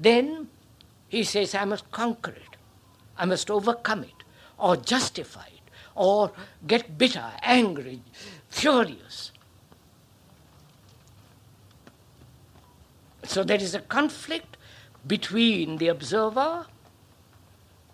then 0.00 0.48
he 1.08 1.22
says, 1.24 1.54
I 1.54 1.64
must 1.66 1.90
conquer 1.90 2.32
it, 2.32 2.56
I 3.18 3.26
must 3.26 3.50
overcome 3.50 4.04
it, 4.04 4.24
or 4.58 4.76
justify 4.76 5.46
it, 5.46 5.70
or 5.94 6.32
get 6.66 6.96
bitter, 6.96 7.30
angry, 7.42 8.00
furious. 8.48 9.32
So 13.24 13.44
there 13.44 13.60
is 13.60 13.74
a 13.74 13.80
conflict 13.80 14.56
between 15.06 15.76
the 15.76 15.88
observer 15.88 16.66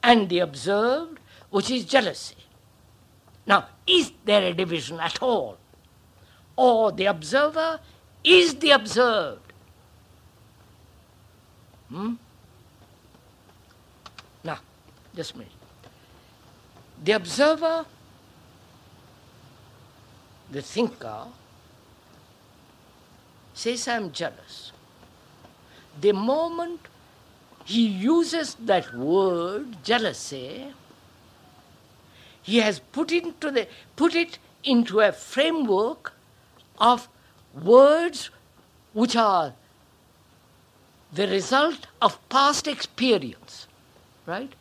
and 0.03 0.29
the 0.29 0.39
observed, 0.39 1.19
which 1.51 1.71
is 1.71 1.85
jealousy. 1.85 2.37
Now, 3.47 3.67
is 3.87 4.13
there 4.25 4.43
a 4.43 4.53
division 4.55 5.01
at 5.01 5.21
all? 5.21 5.59
Or 6.57 6.93
the 6.93 7.07
observer 7.07 7.81
is 8.23 8.55
the 8.57 8.71
observed? 8.71 9.46
Hmm? 11.89 12.15
Now, 14.43 14.59
just 15.15 15.35
a 15.35 15.39
minute. 15.39 15.53
The 17.05 17.13
observer, 17.13 17.87
the 20.51 20.63
thinker, 20.63 21.27
says, 23.55 23.89
I'm 23.89 24.13
jealous. 24.13 24.73
The 26.01 26.13
moment 26.13 26.81
he 27.65 27.87
uses 27.87 28.55
that 28.61 28.95
word, 28.95 29.83
jealousy, 29.83 30.73
he 32.43 32.59
has 32.59 32.79
put, 32.79 33.11
into 33.11 33.51
the, 33.51 33.67
put 33.97 34.15
it 34.15 34.39
into 34.63 35.01
a 35.01 35.13
framework 35.13 36.13
of 36.79 37.09
words 37.55 38.31
which 38.93 39.17
are 39.17 39.55
the 41.13 41.27
result 41.29 41.87
of 42.03 42.19
past 42.29 42.67
experience, 42.67 43.67
right? 44.27 44.53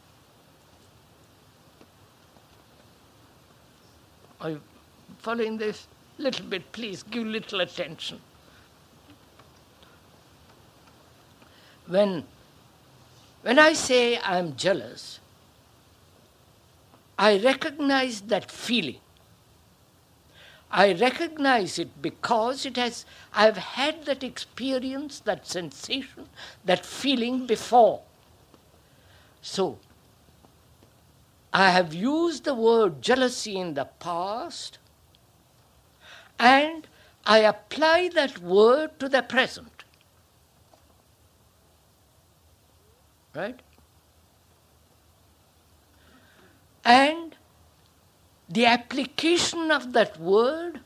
Are 4.40 4.52
you 4.52 4.62
following 5.20 5.58
this? 5.58 5.88
Little 6.18 6.46
bit, 6.46 6.72
please 6.72 7.04
give 7.04 7.26
little 7.26 7.62
attention. 7.62 8.22
When 11.88 12.24
when 13.42 13.60
I 13.60 13.74
say 13.74 14.18
I'm 14.20 14.56
jealous, 14.56 15.20
I 17.18 17.38
recognize 17.38 18.22
that 18.22 18.50
feeling. 18.50 19.00
I 20.72 20.94
recognize 20.94 21.80
it 21.80 22.02
because 22.02 22.66
it 22.66 22.78
has 22.78 23.06
I've 23.34 23.58
had 23.58 24.06
that 24.06 24.24
experience, 24.24 25.20
that 25.22 25.48
sensation, 25.48 26.28
that 26.66 26.86
feeling 26.86 27.46
before. 27.46 28.02
So 29.42 29.78
I 31.54 31.70
have 31.70 31.94
used 31.94 32.44
the 32.44 32.54
word 32.54 33.02
jealousy 33.02 33.58
in 33.58 33.76
the 33.76 33.86
past 33.86 34.80
and 36.38 36.88
I 37.26 37.40
apply 37.40 38.10
that 38.10 38.40
word 38.40 39.00
to 39.00 39.08
the 39.08 39.22
present. 39.22 39.84
Right? 43.34 43.60
And 46.84 47.36
the 48.48 48.66
application 48.66 49.72
of 49.72 49.94
that 49.94 50.20
word 50.20 50.82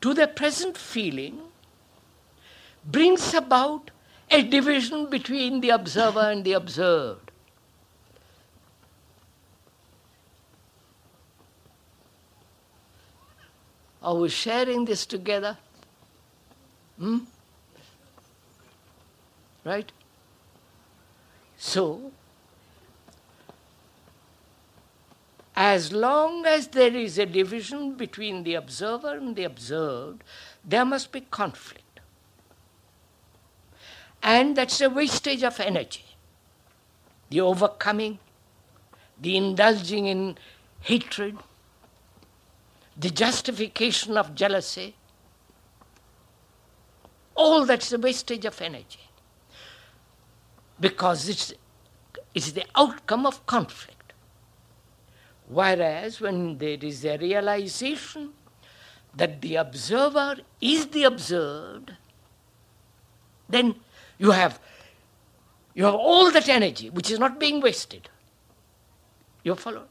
to 0.00 0.14
the 0.14 0.26
present 0.26 0.76
feeling 0.76 1.40
brings 2.84 3.34
about 3.34 3.90
a 4.30 4.42
division 4.42 5.08
between 5.10 5.60
the 5.60 5.70
observer 5.70 6.30
and 6.30 6.44
the 6.44 6.52
observed. 6.52 7.30
Are 14.02 14.14
we 14.14 14.28
sharing 14.28 14.86
this 14.86 15.04
together? 15.04 15.58
Hmm? 16.98 17.18
Right? 19.64 19.92
So, 21.58 22.12
as 25.62 25.92
long 25.92 26.46
as 26.46 26.68
there 26.68 26.96
is 26.96 27.18
a 27.18 27.26
division 27.26 27.92
between 27.92 28.44
the 28.44 28.54
observer 28.54 29.14
and 29.18 29.36
the 29.36 29.44
observed, 29.44 30.24
there 30.64 30.86
must 30.86 31.12
be 31.12 31.20
conflict. 31.20 32.00
And 34.22 34.56
that's 34.56 34.80
a 34.80 34.88
wastage 34.88 35.42
of 35.42 35.60
energy. 35.60 36.16
The 37.28 37.42
overcoming, 37.42 38.20
the 39.20 39.36
indulging 39.36 40.06
in 40.06 40.38
hatred, 40.80 41.36
the 42.96 43.10
justification 43.10 44.16
of 44.16 44.34
jealousy, 44.34 44.94
all 47.34 47.66
that's 47.66 47.92
a 47.92 47.98
wastage 47.98 48.46
of 48.46 48.62
energy 48.62 49.10
because 50.80 51.28
it's, 51.28 51.52
it's 52.34 52.52
the 52.52 52.64
outcome 52.74 53.26
of 53.26 53.44
conflict. 53.44 53.99
Whereas 55.50 56.20
when 56.20 56.58
there 56.58 56.78
is 56.80 57.04
a 57.04 57.18
realization 57.18 58.32
that 59.16 59.40
the 59.40 59.56
observer 59.56 60.36
is 60.60 60.86
the 60.86 61.04
observed, 61.04 61.92
then 63.48 63.74
you 64.18 64.30
have, 64.30 64.60
you 65.74 65.84
have 65.84 65.94
all 65.94 66.30
that 66.30 66.48
energy 66.48 66.88
which 66.90 67.10
is 67.10 67.18
not 67.18 67.40
being 67.40 67.60
wasted. 67.60 68.08
You 69.42 69.56
follow? 69.56 69.86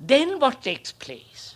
Then 0.00 0.40
what 0.40 0.60
takes 0.62 0.90
place? 0.90 1.54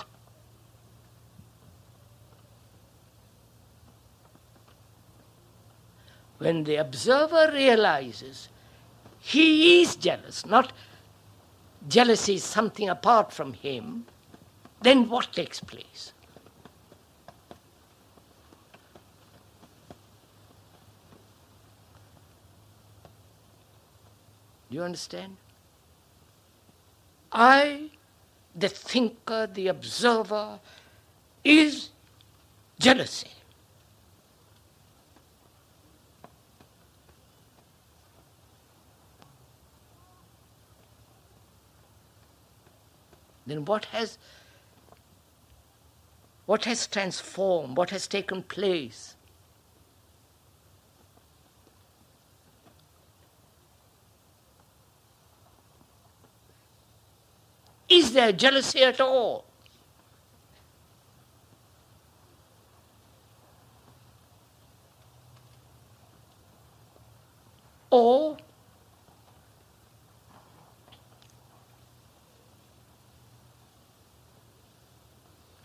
when 6.39 6.65
the 6.65 6.77
observer 6.77 7.51
realizes 7.53 8.49
he 9.19 9.83
is 9.83 9.97
jealous, 9.97 10.47
not 10.47 10.73
jealousy 11.89 12.35
is 12.35 12.45
something 12.45 12.89
apart 12.89 13.33
from 13.33 13.55
him, 13.55 14.07
then 14.83 15.09
what 15.09 15.33
takes 15.33 15.61
place? 15.61 16.13
Do 24.71 24.77
you 24.77 24.83
understand? 24.83 25.37
I, 27.33 27.91
the 28.55 28.69
thinker, 28.69 29.47
the 29.47 29.69
observer, 29.69 30.61
is 31.43 31.91
jealousy. 32.79 33.31
then 43.49 43.65
what 43.65 43.87
has 43.87 44.19
what 46.47 46.65
has 46.65 46.87
transformed, 46.87 47.77
what 47.77 47.91
has 47.91 48.07
taken 48.07 48.43
place? 48.43 49.15
Is 57.89 58.13
there 58.13 58.33
jealousy 58.33 58.83
at 58.83 59.01
all? 59.01 59.45
Or 67.91 68.37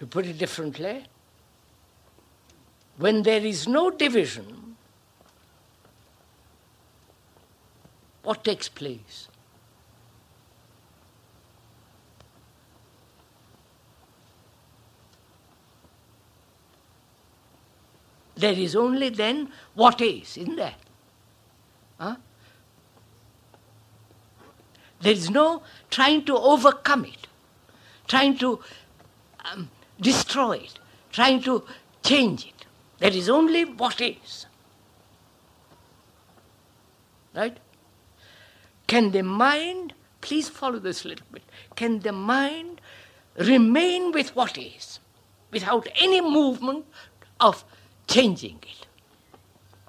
to 0.04 0.08
put 0.08 0.26
it 0.26 0.38
differently, 0.38 1.06
when 2.98 3.24
there 3.24 3.40
is 3.40 3.70
no 3.70 3.90
division, 3.90 4.76
what 8.24 8.44
takes 8.44 8.68
place? 8.68 9.30
There 18.36 18.52
is 18.52 18.76
only 18.76 19.08
then 19.08 19.54
what 19.74 20.02
is, 20.02 20.36
isn't 20.38 20.58
there? 20.58 20.76
Huh? 21.98 22.18
There 25.00 25.14
is 25.14 25.30
no 25.30 25.64
trying 25.90 26.26
to 26.26 26.36
overcome 26.36 27.06
it, 27.06 27.28
trying 28.06 28.38
to 28.40 28.60
um, 29.46 29.70
destroy 30.00 30.58
it, 30.58 30.80
trying 31.12 31.42
to 31.44 31.64
change 32.04 32.46
it. 32.48 32.66
There 33.00 33.12
is 33.12 33.30
only 33.30 33.66
what 33.66 34.02
is. 34.02 34.46
Right? 37.36 37.58
Can 38.88 39.12
the 39.12 39.24
mind, 39.24 39.94
please 40.22 40.50
follow 40.50 40.80
this 40.80 41.06
a 41.06 41.08
little 41.08 41.26
bit, 41.32 41.44
can 41.76 42.00
the 42.00 42.12
mind 42.12 42.82
remain 43.38 44.12
with 44.12 44.36
what 44.36 44.58
is 44.58 45.00
without 45.52 45.88
any 45.96 46.22
movement 46.22 46.86
of 47.40 47.64
changing 48.08 48.60
it 48.62 48.88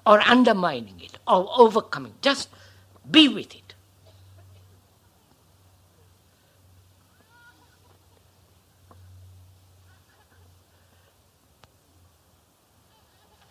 or 0.05 0.19
undermining 0.21 0.99
it 1.01 1.17
or 1.27 1.47
overcoming? 1.55 2.13
Just 2.21 2.49
be 3.09 3.27
with 3.27 3.53
it. 3.55 3.64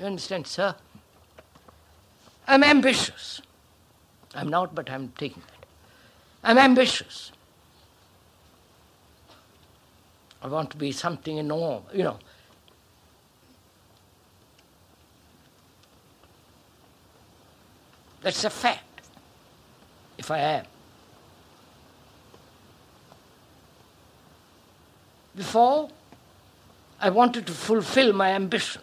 You 0.05 0.09
understand, 0.09 0.47
sir? 0.47 0.75
I'm 2.47 2.63
ambitious. 2.63 3.41
I'm 4.35 4.49
not, 4.51 4.75
but 4.75 4.91
I'm 4.91 5.11
taking 5.17 5.43
that. 5.47 5.67
I'm 6.43 6.59
ambitious. 6.59 7.33
I 10.43 10.49
want 10.49 10.69
to 10.73 10.77
be 10.77 10.93
something 10.93 11.39
enormous, 11.39 11.95
you 11.95 12.03
know. 12.03 12.19
That's 18.21 18.45
a 18.45 18.51
fact, 18.51 19.01
if 20.19 20.31
I 20.31 20.39
am. 20.39 20.67
Before, 25.35 25.89
I 27.01 27.09
wanted 27.09 27.47
to 27.47 27.55
fulfill 27.55 28.13
my 28.13 28.33
ambition. 28.33 28.83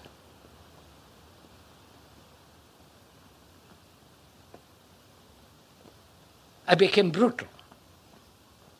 I 6.67 6.75
became 6.75 7.09
brutal, 7.11 7.47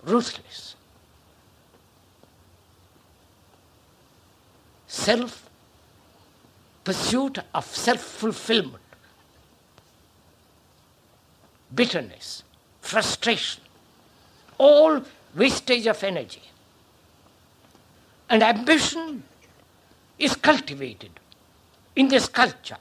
ruthless. 0.04 0.76
Self 4.88 5.50
pursuit 6.84 7.38
of 7.54 7.66
self 7.66 8.02
fulfillment, 8.02 8.84
bitterness, 11.74 12.44
frustration, 12.82 13.64
all 14.58 15.02
wastage 15.36 15.88
of 15.88 16.04
energy. 16.04 16.42
And 18.30 18.44
ambition 18.44 19.24
is 20.18 20.36
cultivated 20.36 21.12
in 21.96 22.08
this 22.08 22.28
culture. 22.28 22.78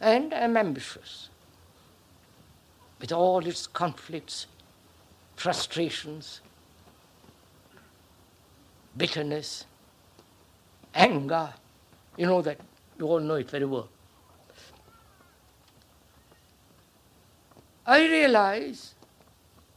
And 0.00 0.32
I'm 0.32 0.56
ambitious 0.56 1.28
with 3.00 3.12
all 3.12 3.46
its 3.46 3.66
conflicts, 3.66 4.46
frustrations, 5.36 6.40
bitterness, 8.96 9.64
anger. 10.94 11.50
You 12.16 12.26
know 12.26 12.42
that, 12.42 12.58
you 12.98 13.06
all 13.06 13.20
know 13.20 13.36
it 13.36 13.50
very 13.50 13.64
well. 13.64 13.88
I 17.86 18.06
realize 18.06 18.94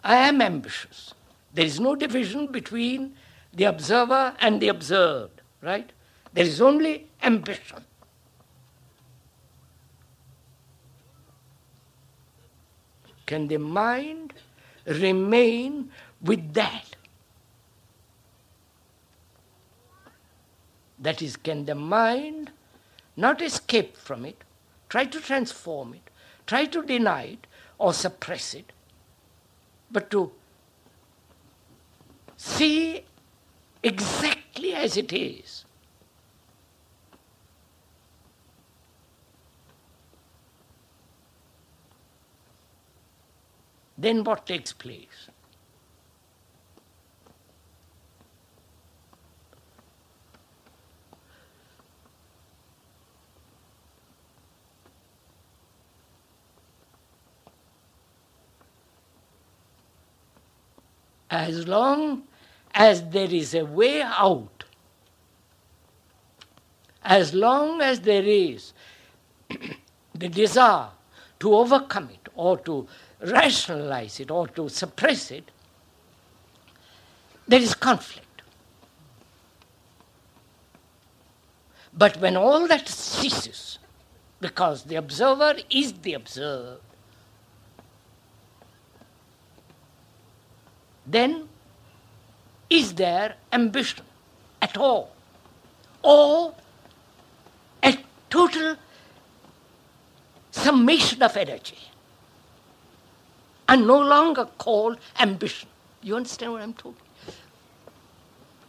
I 0.04 0.16
am 0.28 0.42
ambitious. 0.42 1.14
There 1.54 1.66
is 1.66 1.80
no 1.80 1.96
division 1.96 2.48
between 2.48 3.16
the 3.54 3.66
observer 3.66 4.36
and 4.40 4.62
the 4.62 4.68
observed, 4.68 5.42
right? 5.62 5.92
There 6.34 6.46
is 6.46 6.62
only 6.62 7.08
ambition. 7.22 7.86
Can 13.26 13.48
the 13.48 13.58
mind 13.58 14.34
remain 14.86 15.92
with 16.22 16.54
that? 16.54 16.96
That 21.00 21.22
is, 21.22 21.36
can 21.38 21.66
the 21.66 21.76
mind 21.76 22.52
not 23.16 23.42
escape 23.42 23.98
from 23.98 24.26
it, 24.26 24.44
try 24.90 25.06
to 25.06 25.20
transform 25.20 25.94
it, 25.94 26.10
try 26.48 26.66
to 26.66 26.84
deny 26.84 27.24
it 27.24 27.48
or 27.78 27.94
suppress 27.94 28.54
it, 28.54 28.72
but 29.92 30.10
to 30.12 30.32
see 32.38 33.04
exactly 33.84 34.74
as 34.74 34.98
it 34.98 35.12
is 35.12 35.63
then 43.98 44.24
what 44.24 44.46
takes 44.46 44.74
place? 44.74 45.30
As 61.30 61.68
long 61.68 62.24
as 62.76 63.10
there 63.10 63.34
is 63.34 63.56
a 63.56 63.66
way 63.66 64.02
out, 64.02 64.66
as 67.04 67.34
long 67.34 67.82
as 67.82 68.02
there 68.02 68.24
is 68.24 68.74
the 70.16 70.30
desire 70.30 70.90
to 71.40 71.56
overcome 71.56 72.10
it 72.12 72.30
or 72.36 72.58
to 72.60 72.88
rationalize 73.24 74.20
it 74.20 74.30
or 74.30 74.48
to 74.50 74.70
suppress 74.70 75.32
it, 75.32 75.50
there 77.48 77.62
is 77.62 77.74
conflict. 77.74 78.42
But 81.94 82.18
when 82.18 82.36
all 82.36 82.68
that 82.68 82.88
ceases, 82.88 83.80
because 84.40 84.84
the 84.84 84.96
observer 84.96 85.56
is 85.70 85.94
the 85.94 86.14
observed, 86.14 86.82
then 91.06 91.48
is 92.70 92.94
there 92.96 93.36
ambition 93.52 94.04
at 94.62 94.78
all? 94.78 95.12
Or 96.02 96.56
a 97.84 97.98
total 98.30 98.76
summation 100.52 101.22
of 101.22 101.38
energy? 101.38 101.78
And 103.68 103.88
no 103.88 104.00
longer 104.00 104.48
called 104.58 104.98
ambition. 105.20 105.70
You 106.02 106.16
understand 106.16 106.52
what 106.54 106.62
I'm 106.62 106.74
talking? 106.74 106.96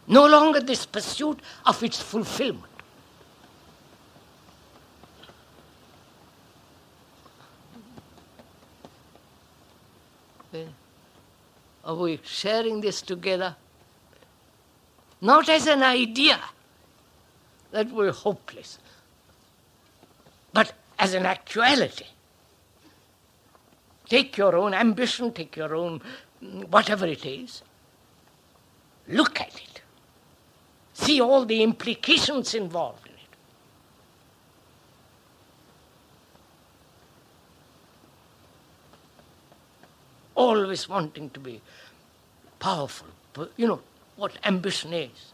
No 0.07 0.25
longer 0.27 0.59
this 0.59 0.85
pursuit 0.85 1.39
of 1.65 1.83
its 1.83 2.01
fulfillment. 2.01 2.71
Are 11.83 11.95
we 11.95 12.19
sharing 12.23 12.81
this 12.81 13.01
together? 13.01 13.55
Not 15.21 15.49
as 15.49 15.67
an 15.67 15.83
idea 15.83 16.39
that 17.71 17.91
we're 17.91 18.11
hopeless, 18.11 18.79
but 20.53 20.73
as 20.97 21.13
an 21.13 21.25
actuality. 21.25 22.05
Take 24.07 24.37
your 24.37 24.55
own 24.55 24.73
ambition, 24.73 25.31
take 25.33 25.55
your 25.55 25.75
own 25.75 26.01
whatever 26.69 27.05
it 27.05 27.25
is. 27.25 27.63
Look 29.07 29.39
at 29.39 29.55
it. 29.55 29.81
See 30.93 31.19
all 31.21 31.45
the 31.45 31.61
implications 31.61 32.53
involved 32.53 33.07
in 33.07 33.13
it. 33.13 33.19
Always 40.35 40.87
wanting 40.87 41.29
to 41.31 41.39
be 41.39 41.61
powerful. 42.59 43.07
You 43.57 43.67
know 43.67 43.81
what 44.15 44.37
ambition 44.43 44.93
is. 44.93 45.33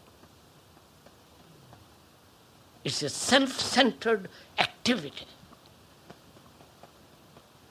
It's 2.84 3.02
a 3.02 3.08
self 3.08 3.60
centered 3.60 4.28
activity 4.58 5.26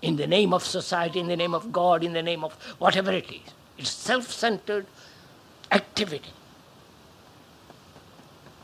in 0.02 0.16
the 0.16 0.28
name 0.28 0.54
of 0.54 0.64
society, 0.64 1.20
in 1.20 1.28
the 1.28 1.36
name 1.36 1.54
of 1.54 1.72
God, 1.72 2.04
in 2.04 2.14
the 2.14 2.24
name 2.24 2.44
of 2.44 2.54
whatever 2.80 3.12
it 3.12 3.30
is. 3.32 3.54
It's 3.78 3.92
self 3.92 4.32
centered 4.32 4.86
activity. 5.72 6.32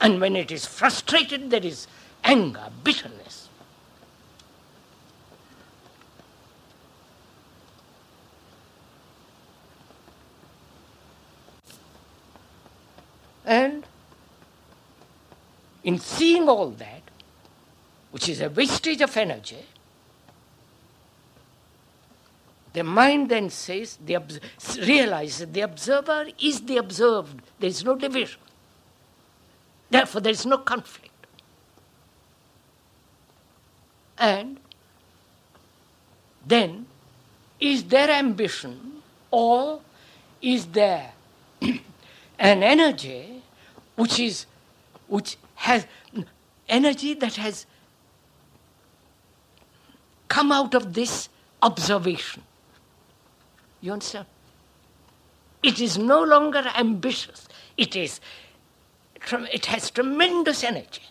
And 0.01 0.21
when 0.21 0.35
it 0.35 0.51
is 0.51 0.65
frustrated, 0.65 1.49
there 1.49 1.65
is 1.65 1.87
anger, 2.23 2.69
bitterness. 2.83 3.49
And 13.45 13.85
in 15.83 15.99
seeing 15.99 16.49
all 16.49 16.69
that, 16.71 17.01
which 18.11 18.27
is 18.27 18.41
a 18.41 18.49
wastage 18.49 19.01
of 19.01 19.15
energy, 19.15 19.65
the 22.77 22.83
mind 22.83 23.29
then 23.29 23.49
says, 23.49 23.97
the 24.05 24.19
realizes 24.85 25.47
the 25.51 25.61
observer 25.61 26.27
is 26.39 26.61
the 26.61 26.77
observed. 26.77 27.41
There 27.59 27.71
is 27.71 27.83
no 27.83 27.95
division. 27.95 28.39
Therefore, 29.89 30.21
there 30.21 30.31
is 30.31 30.45
no 30.45 30.59
conflict. 30.59 31.25
And 34.19 34.59
then, 36.45 36.85
is 37.59 37.83
there 37.85 38.11
ambition 38.11 39.01
or 39.31 39.81
is 40.39 40.67
there 40.67 41.13
an 41.61 42.61
energy 42.61 43.41
which 43.95 44.19
is 44.19 44.45
which 45.07 45.35
has 45.55 45.87
energy 46.69 47.15
that 47.15 47.37
has 47.37 47.65
come 50.27 50.51
out 50.51 50.75
of 50.75 50.93
this 50.93 51.29
observation. 51.63 52.43
You 53.81 53.93
understand? 53.93 54.25
It 55.63 55.79
is 55.79 55.97
no 55.97 56.23
longer 56.23 56.63
ambitious. 56.75 57.47
It 57.77 57.95
is 57.95 58.19
it 59.31 59.65
has 59.65 59.91
tremendous 59.91 60.63
energy. 60.63 61.01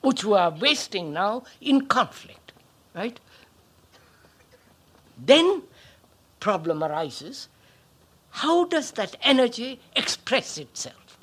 Which 0.00 0.24
we 0.24 0.34
are 0.34 0.50
wasting 0.50 1.12
now 1.12 1.42
in 1.60 1.86
conflict, 1.86 2.52
right? 2.94 3.18
Then 5.18 5.62
problem 6.38 6.84
arises. 6.84 7.48
How 8.30 8.66
does 8.66 8.92
that 8.92 9.16
energy 9.22 9.80
express 9.96 10.58
itself? 10.58 11.18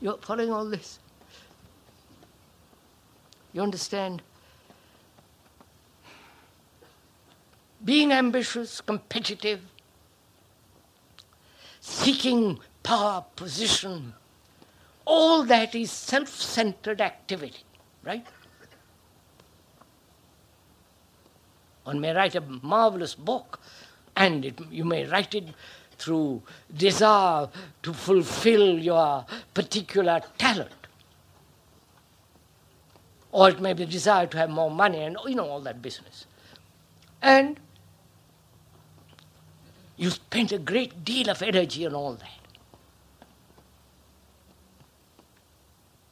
You're 0.00 0.16
following 0.18 0.50
all 0.50 0.64
this? 0.64 0.98
You 3.56 3.62
understand? 3.62 4.20
being 7.86 8.12
ambitious, 8.12 8.80
competitive, 8.80 9.60
seeking 11.80 12.58
power, 12.82 13.24
position, 13.36 14.12
all 15.04 15.44
that 15.44 15.74
is 15.74 15.90
self 15.90 16.28
centered 16.28 17.00
activity, 17.00 17.62
right? 18.02 18.26
One 21.84 22.00
may 22.00 22.12
write 22.12 22.34
a 22.34 22.40
marvelous 22.40 23.14
book, 23.14 23.60
and 24.16 24.44
it, 24.44 24.60
you 24.70 24.84
may 24.84 25.06
write 25.06 25.36
it 25.36 25.44
through 25.96 26.42
desire 26.76 27.48
to 27.84 27.92
fulfill 27.92 28.78
your 28.80 29.24
particular 29.54 30.20
talent. 30.36 30.85
Or 33.36 33.50
it 33.50 33.60
may 33.60 33.74
be 33.74 33.84
desire 33.84 34.26
to 34.28 34.38
have 34.38 34.48
more 34.48 34.70
money 34.70 35.02
and 35.02 35.18
you 35.26 35.34
know 35.34 35.46
all 35.46 35.60
that 35.60 35.82
business. 35.82 36.24
And 37.20 37.60
you 39.98 40.08
spend 40.08 40.52
a 40.52 40.58
great 40.58 41.04
deal 41.04 41.28
of 41.28 41.42
energy 41.42 41.86
on 41.86 41.94
all 41.94 42.14
that. 42.14 42.30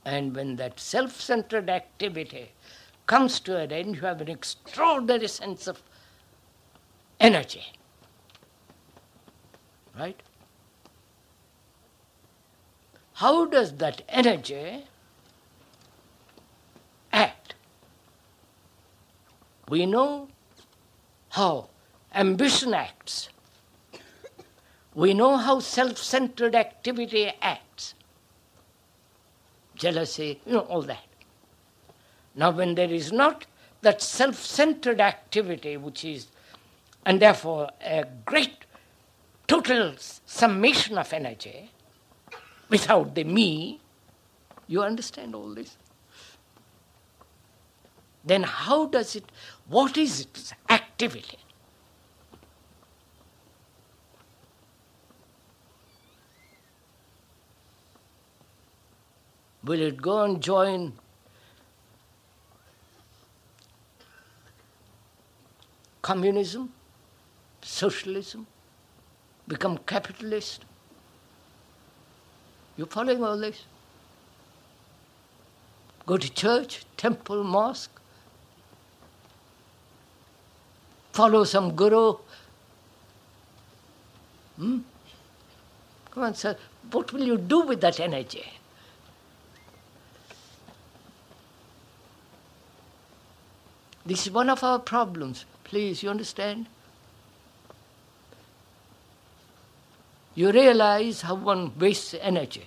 And 0.04 0.36
when 0.36 0.56
that 0.56 0.78
self 0.78 1.18
centered 1.18 1.70
activity 1.70 2.50
comes 3.06 3.40
to 3.40 3.56
an 3.56 3.72
end, 3.72 3.96
you 3.96 4.02
have 4.02 4.20
an 4.20 4.28
extraordinary 4.28 5.28
sense 5.28 5.66
of 5.66 5.82
energy. 7.18 7.72
Right? 9.98 10.20
How 13.14 13.46
does 13.46 13.72
that 13.78 14.02
energy 14.10 14.84
act? 17.14 17.54
We 19.68 19.86
know 19.86 20.28
how 21.30 21.70
ambition 22.14 22.74
acts. 22.74 23.28
We 24.94 25.14
know 25.14 25.36
how 25.36 25.60
self 25.60 25.98
centered 25.98 26.54
activity 26.54 27.32
acts 27.42 27.94
jealousy, 29.74 30.40
you 30.46 30.52
know, 30.54 30.60
all 30.60 30.82
that. 30.82 31.04
Now, 32.34 32.50
when 32.50 32.74
there 32.74 32.90
is 32.90 33.12
not 33.12 33.46
that 33.82 34.00
self 34.00 34.36
centered 34.36 35.00
activity, 35.00 35.76
which 35.76 36.04
is, 36.04 36.28
and 37.04 37.20
therefore 37.20 37.70
a 37.80 38.04
great 38.24 38.64
total 39.46 39.94
summation 39.98 40.98
of 40.98 41.12
energy 41.12 41.70
without 42.70 43.14
the 43.14 43.24
me, 43.24 43.80
you 44.66 44.82
understand 44.82 45.34
all 45.34 45.54
this? 45.54 45.76
Then, 48.24 48.42
how 48.42 48.86
does 48.86 49.14
it, 49.16 49.30
what 49.68 49.96
is 49.96 50.20
its 50.20 50.52
activity? 50.68 51.38
Will 59.64 59.80
it 59.80 60.00
go 60.00 60.22
and 60.24 60.42
join 60.42 60.92
communism, 66.02 66.70
socialism, 67.62 68.46
become 69.48 69.78
capitalist? 69.78 70.66
You 72.76 72.84
following 72.84 73.24
all 73.24 73.38
this? 73.38 73.64
Go 76.04 76.18
to 76.18 76.30
church, 76.30 76.84
temple, 76.98 77.42
mosque, 77.42 77.93
follow 81.14 81.44
some 81.44 81.76
guru. 81.76 82.16
Hmm? 84.56 84.80
Come 86.10 86.22
on, 86.24 86.34
sir. 86.34 86.56
What 86.90 87.12
will 87.12 87.22
you 87.22 87.38
do 87.38 87.60
with 87.60 87.80
that 87.82 88.00
energy? 88.00 88.44
This 94.04 94.26
is 94.26 94.32
one 94.32 94.50
of 94.50 94.62
our 94.64 94.80
problems. 94.80 95.44
Please, 95.62 96.02
you 96.02 96.10
understand? 96.10 96.66
You 100.34 100.50
realize 100.50 101.22
how 101.22 101.36
one 101.36 101.78
wastes 101.78 102.14
energy 102.20 102.66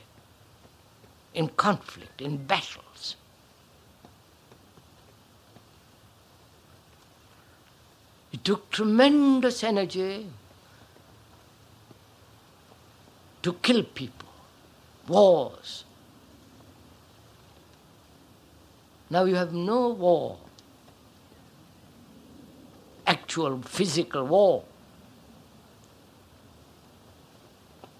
in 1.33 1.49
conflict, 1.49 2.21
in 2.21 2.37
battles. 2.37 2.86
It 8.37 8.43
took 8.43 8.69
tremendous 8.69 9.63
energy 9.63 10.27
to 13.41 13.53
kill 13.53 13.81
people, 13.81 14.29
wars. 15.07 15.85
Now 19.09 19.23
you 19.23 19.33
have 19.33 19.53
no 19.53 19.89
war 19.89 20.37
actual 23.07 23.59
physical 23.63 24.27
war. 24.27 24.63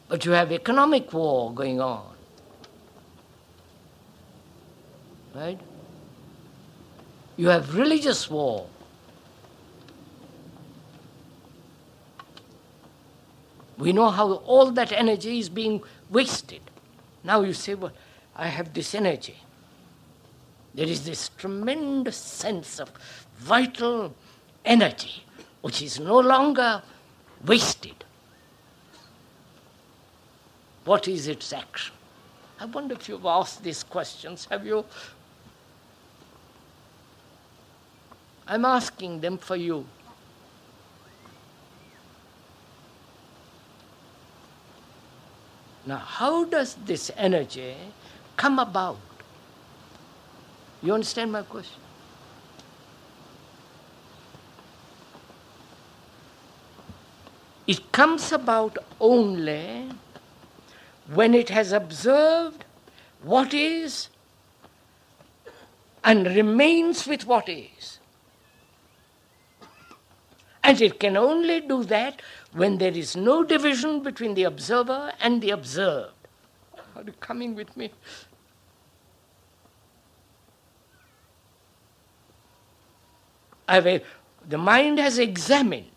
But 0.08 0.24
you 0.24 0.34
have 0.34 0.52
economic 0.52 1.12
war 1.14 1.52
going 1.52 1.82
on. 1.82 2.14
Right? 5.34 5.60
You 7.38 7.48
have 7.50 7.76
religious 7.76 8.30
war. 8.30 8.68
We 13.78 13.94
know 13.94 14.10
how 14.10 14.34
all 14.34 14.72
that 14.72 14.92
energy 14.92 15.40
is 15.40 15.50
being 15.50 15.84
wasted. 16.10 16.62
Now 17.24 17.42
you 17.42 17.54
say, 17.54 17.76
well, 17.76 17.92
I 18.36 18.48
have 18.48 18.74
this 18.74 18.96
energy. 18.96 19.38
There 20.74 20.88
is 20.88 21.06
this 21.06 21.30
tremendous 21.38 22.18
sense 22.18 22.80
of 22.80 22.92
vital 23.38 24.14
energy 24.66 25.24
which 25.62 25.82
is 25.82 26.00
no 26.00 26.20
longer 26.20 26.82
wasted. 27.46 28.06
What 30.86 31.08
is 31.08 31.28
its 31.28 31.52
action? 31.52 31.94
I 32.60 32.66
wonder 32.66 32.96
if 32.96 33.10
you've 33.10 33.26
asked 33.26 33.64
these 33.64 33.84
questions. 33.84 34.48
Have 34.50 34.66
you? 34.66 34.86
I'm 38.48 38.66
asking 38.66 39.20
them 39.20 39.38
for 39.38 39.56
you. 39.56 39.86
Now, 45.88 45.98
how 46.00 46.44
does 46.44 46.76
this 46.86 47.10
energy 47.16 47.74
come 48.36 48.60
about? 48.60 48.98
You 50.84 50.94
understand 50.94 51.32
my 51.32 51.44
question? 51.44 51.82
It 57.66 57.94
comes 57.94 58.34
about 58.34 58.78
only 59.00 59.90
when 61.14 61.34
it 61.34 61.50
has 61.50 61.72
observed 61.72 62.66
what 63.24 63.54
is 63.54 64.10
and 66.04 66.28
remains 66.28 67.08
with 67.08 67.26
what 67.26 67.48
is. 67.48 67.97
And 70.68 70.82
it 70.82 71.00
can 71.00 71.16
only 71.16 71.62
do 71.62 71.86
that 71.86 72.22
when 72.52 72.78
there 72.78 72.92
is 72.92 73.16
no 73.16 73.42
division 73.42 74.02
between 74.04 74.34
the 74.34 74.44
observer 74.44 75.14
and 75.22 75.42
the 75.42 75.52
observed. 75.52 76.12
Are 76.94 77.04
you 77.04 77.14
coming 77.22 77.56
with 77.56 77.78
me? 77.78 77.90
I 83.70 84.02
the 84.50 84.58
mind 84.58 85.00
has 85.00 85.18
examined 85.20 85.88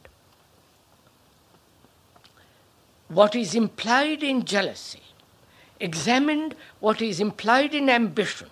what 3.08 3.34
is 3.34 3.56
implied 3.56 4.22
in 4.22 4.44
jealousy, 4.44 5.02
examined 5.80 6.54
what 6.78 7.02
is 7.02 7.18
implied 7.18 7.74
in 7.74 7.90
ambition, 7.90 8.48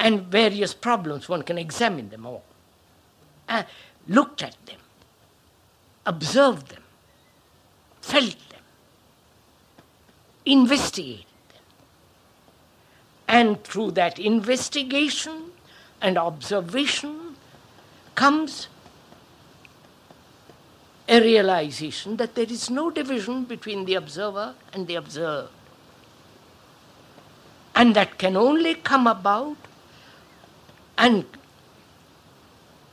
and 0.00 0.22
various 0.22 0.74
problems. 0.74 1.28
One 1.28 1.42
can 1.42 1.58
examine 1.58 2.08
them 2.08 2.26
all. 2.26 2.42
Uh, 3.48 3.62
looked 4.08 4.42
at 4.42 4.56
them, 4.66 4.80
observed 6.08 6.68
them, 6.68 6.82
felt 8.00 8.36
them, 8.48 8.62
investigated 10.46 11.26
them. 11.50 11.62
And 13.28 13.62
through 13.62 13.90
that 13.92 14.18
investigation 14.18 15.52
and 16.00 16.16
observation 16.16 17.36
comes 18.14 18.68
a 21.08 21.20
realization 21.20 22.16
that 22.16 22.34
there 22.34 22.46
is 22.48 22.70
no 22.70 22.90
division 22.90 23.44
between 23.44 23.84
the 23.84 23.94
observer 23.94 24.54
and 24.72 24.86
the 24.86 24.94
observed. 24.94 25.52
And 27.74 27.94
that 27.94 28.18
can 28.18 28.36
only 28.36 28.74
come 28.74 29.06
about, 29.06 29.56
and 30.96 31.24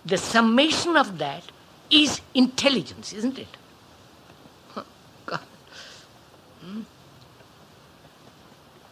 the 0.06 0.18
summation 0.18 0.96
of 0.96 1.18
that 1.18 1.44
is 2.04 2.22
intelligence, 2.34 3.14
isn't 3.14 3.40
it? 3.40 3.48
Hmm? 6.62 6.82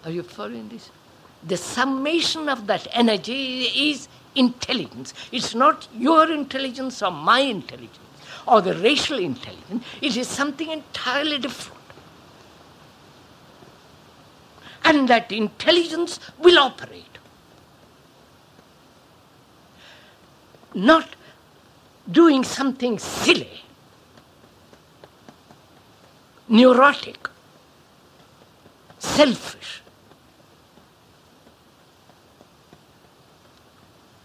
Are 0.06 0.12
you 0.12 0.24
following 0.24 0.70
this? 0.70 0.90
The 1.44 1.58
summation 1.58 2.48
of 2.50 2.68
that 2.68 2.88
energy 2.92 3.64
is 3.90 4.08
intelligence. 4.36 5.14
It's 5.32 5.56
not 5.56 5.88
your 5.98 6.32
intelligence 6.32 7.02
or 7.02 7.12
my 7.12 7.40
intelligence 7.40 8.00
or 8.48 8.62
the 8.62 8.76
racial 8.76 9.20
intelligence. 9.20 9.84
It 10.02 10.18
is 10.18 10.28
something 10.28 10.70
entirely 10.70 11.40
different. 11.40 11.82
And 14.86 15.08
that 15.08 15.32
intelligence 15.32 16.20
will 16.40 16.60
operate. 16.60 17.06
Not 20.74 21.08
doing 22.12 22.44
something 22.44 23.00
silly, 23.00 23.64
neurotic, 26.48 27.30
selfish. 29.00 29.82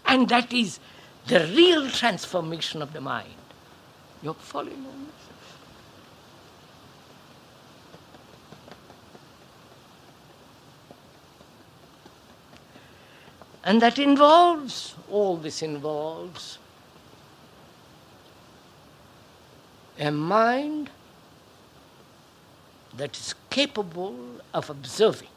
And 0.05 0.27
that 0.29 0.51
is 0.51 0.79
the 1.27 1.41
real 1.55 1.89
transformation 1.89 2.81
of 2.81 2.93
the 2.93 3.01
mind. 3.01 3.29
You're 4.23 4.33
following 4.33 4.83
this? 4.83 5.29
And 13.63 13.81
that 13.81 13.99
involves, 13.99 14.95
all 15.11 15.37
this 15.37 15.61
involves 15.61 16.57
a 19.99 20.11
mind 20.11 20.89
that 22.95 23.15
is 23.17 23.35
capable 23.49 24.15
of 24.53 24.69
observing. 24.69 25.27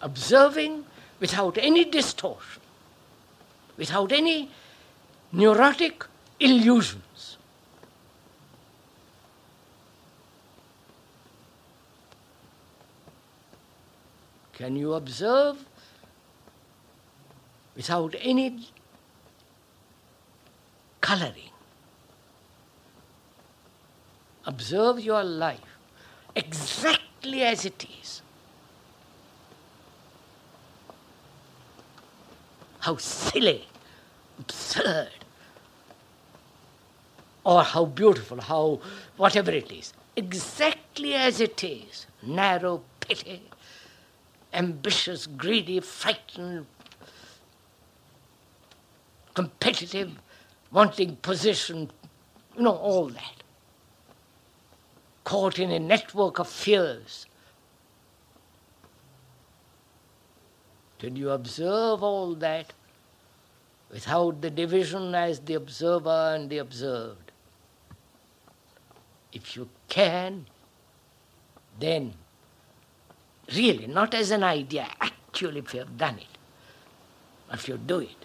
Observing 0.00 0.84
without 1.18 1.58
any 1.58 1.84
distortion, 1.84 2.62
without 3.76 4.12
any 4.12 4.50
neurotic 5.32 6.04
illusions. 6.38 7.36
Can 14.52 14.76
you 14.76 14.94
observe 14.94 15.64
without 17.74 18.14
any 18.20 18.68
coloring? 21.12 21.50
Observe 24.46 25.00
your 25.00 25.22
life 25.22 25.78
exactly 26.34 27.42
as 27.42 27.64
it 27.64 27.86
is. 28.00 28.22
How 32.80 32.96
silly, 32.96 33.68
absurd, 34.40 35.10
or 37.44 37.62
how 37.62 37.84
beautiful, 37.84 38.40
how 38.40 38.80
whatever 39.16 39.52
it 39.52 39.70
is, 39.70 39.92
exactly 40.16 41.14
as 41.14 41.40
it 41.40 41.62
is 41.62 42.06
narrow, 42.22 42.82
petty, 43.00 43.42
ambitious, 44.52 45.26
greedy, 45.26 45.78
frightened, 45.78 46.66
competitive, 49.34 50.18
wanting 50.72 51.16
position, 51.16 51.90
you 52.56 52.62
know, 52.62 52.74
all 52.74 53.08
that. 53.08 53.42
Caught 55.24 55.58
in 55.58 55.70
a 55.70 55.78
network 55.78 56.38
of 56.38 56.48
fears. 56.48 57.26
Did 60.98 61.18
you 61.18 61.30
observe 61.30 62.02
all 62.02 62.34
that 62.36 62.72
without 63.90 64.40
the 64.40 64.50
division 64.50 65.14
as 65.14 65.40
the 65.40 65.54
observer 65.54 66.34
and 66.34 66.48
the 66.48 66.58
observed? 66.58 67.32
if 69.32 69.56
you 69.56 69.68
can, 69.88 70.46
then 71.80 72.14
really, 73.54 73.86
not 73.86 74.14
as 74.14 74.30
an 74.30 74.44
idea, 74.44 74.86
actually, 75.00 75.60
if 75.60 75.74
you 75.74 75.80
have 75.80 75.96
done 75.96 76.18
it, 76.18 76.38
if 77.52 77.68
you 77.68 77.76
do 77.76 78.00
it, 78.00 78.24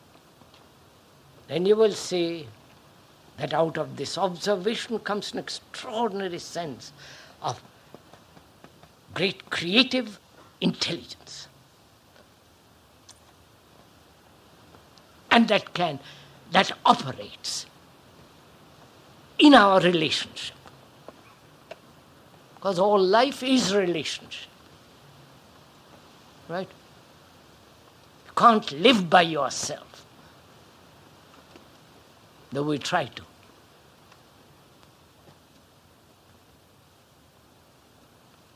then 1.47 1.65
you 1.65 1.75
will 1.75 1.93
see 1.93 2.47
that 3.37 3.53
out 3.53 3.77
of 3.77 3.95
this 3.97 4.17
observation 4.17 4.99
comes 4.99 5.31
an 5.33 5.39
extraordinary 5.39 6.39
sense 6.39 6.91
of 7.41 7.61
great 9.13 9.49
creative 9.49 10.19
intelligence. 10.59 11.47
And 15.31 15.47
that 15.47 15.73
can, 15.73 15.99
that 16.51 16.71
operates 16.85 17.67
in 19.37 19.53
our 19.53 19.79
relationship. 19.79 20.55
Because 22.55 22.79
all 22.79 22.99
life 22.99 23.43
is 23.43 23.75
relationship. 23.75 24.49
Right? 26.49 26.69
You 28.25 28.31
can't 28.35 28.71
live 28.71 29.09
by 29.09 29.21
yourself. 29.21 29.96
Though 32.51 32.63
we 32.63 32.77
try 32.77 33.05
to. 33.05 33.23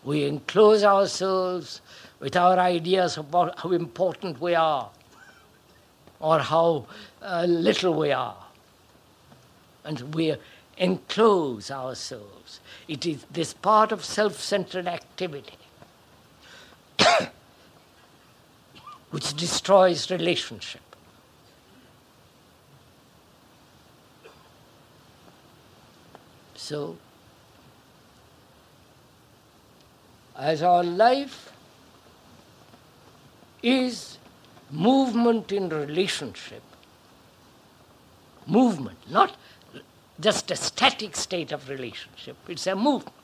We 0.03 0.23
enclose 0.23 0.83
ourselves 0.83 1.81
with 2.19 2.35
our 2.35 2.57
ideas 2.57 3.17
about 3.17 3.59
how 3.59 3.71
important 3.71 4.41
we 4.41 4.55
are 4.55 4.89
or 6.19 6.39
how 6.39 6.85
uh, 7.21 7.45
little 7.47 7.93
we 7.93 8.11
are. 8.11 8.37
And 9.83 10.15
we 10.15 10.35
enclose 10.77 11.69
ourselves. 11.69 12.59
It 12.87 13.05
is 13.05 13.25
this 13.31 13.53
part 13.53 13.91
of 13.91 14.03
self 14.05 14.39
centered 14.39 14.87
activity 14.87 15.57
which 19.11 19.35
destroys 19.35 20.09
relationship. 20.09 20.90
So, 26.61 26.95
as 30.37 30.61
our 30.61 30.83
life 30.83 31.51
is 33.63 34.19
movement 34.69 35.51
in 35.51 35.69
relationship, 35.69 36.61
movement, 38.45 38.99
not 39.09 39.35
just 40.19 40.51
a 40.51 40.55
static 40.55 41.15
state 41.15 41.51
of 41.51 41.67
relationship, 41.67 42.37
it's 42.47 42.67
a 42.67 42.75
movement. 42.75 43.15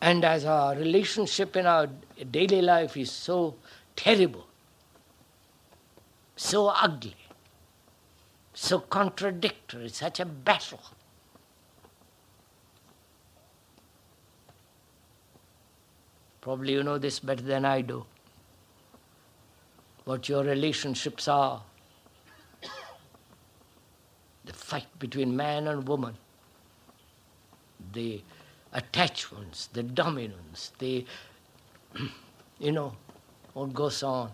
And 0.00 0.24
as 0.24 0.44
our 0.44 0.74
relationship 0.74 1.56
in 1.56 1.64
our 1.66 1.88
daily 2.28 2.60
life 2.60 2.96
is 2.96 3.12
so 3.12 3.54
terrible, 3.94 4.47
so 6.38 6.68
ugly, 6.68 7.16
so 8.54 8.78
contradictory, 8.78 9.88
such 9.88 10.20
a 10.20 10.24
battle. 10.24 10.80
Probably 16.40 16.74
you 16.74 16.84
know 16.84 16.96
this 16.96 17.18
better 17.18 17.42
than 17.42 17.64
I 17.64 17.80
do. 17.80 18.06
What 20.04 20.28
your 20.28 20.44
relationships 20.44 21.26
are. 21.26 21.60
The 24.44 24.52
fight 24.52 24.86
between 25.00 25.36
man 25.36 25.66
and 25.66 25.86
woman. 25.86 26.16
The 27.92 28.22
attachments, 28.72 29.66
the 29.72 29.82
dominance, 29.82 30.70
the, 30.78 31.04
you 32.60 32.70
know, 32.70 32.94
what 33.54 33.74
goes 33.74 34.04
on 34.04 34.30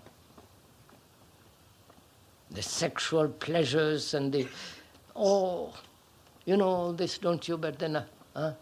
the 2.54 2.62
sexual 2.62 3.28
pleasures 3.28 4.14
and 4.14 4.32
the, 4.32 4.46
oh, 5.14 5.74
you 6.44 6.56
know 6.56 6.68
all 6.68 6.92
this, 6.92 7.18
don't 7.18 7.46
you? 7.48 7.56
But 7.56 7.78
then, 7.78 7.96
uh, 7.96 8.04
huh? 8.34 8.52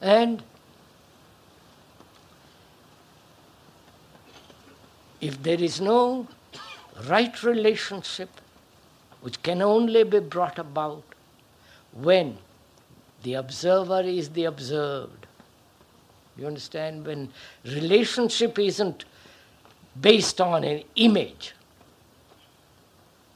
And 0.00 0.42
if 5.20 5.42
there 5.42 5.60
is 5.60 5.80
no 5.80 6.28
right 7.08 7.42
relationship, 7.42 8.28
which 9.20 9.42
can 9.42 9.62
only 9.62 10.04
be 10.04 10.20
brought 10.20 10.58
about 10.58 11.02
when 11.92 12.38
the 13.22 13.34
observer 13.34 14.00
is 14.00 14.30
the 14.30 14.44
observed. 14.44 15.26
You 16.36 16.46
understand? 16.46 17.04
When 17.04 17.32
relationship 17.64 18.58
isn't 18.60 19.04
based 20.00 20.40
on 20.40 20.64
an 20.64 20.82
image. 20.96 21.54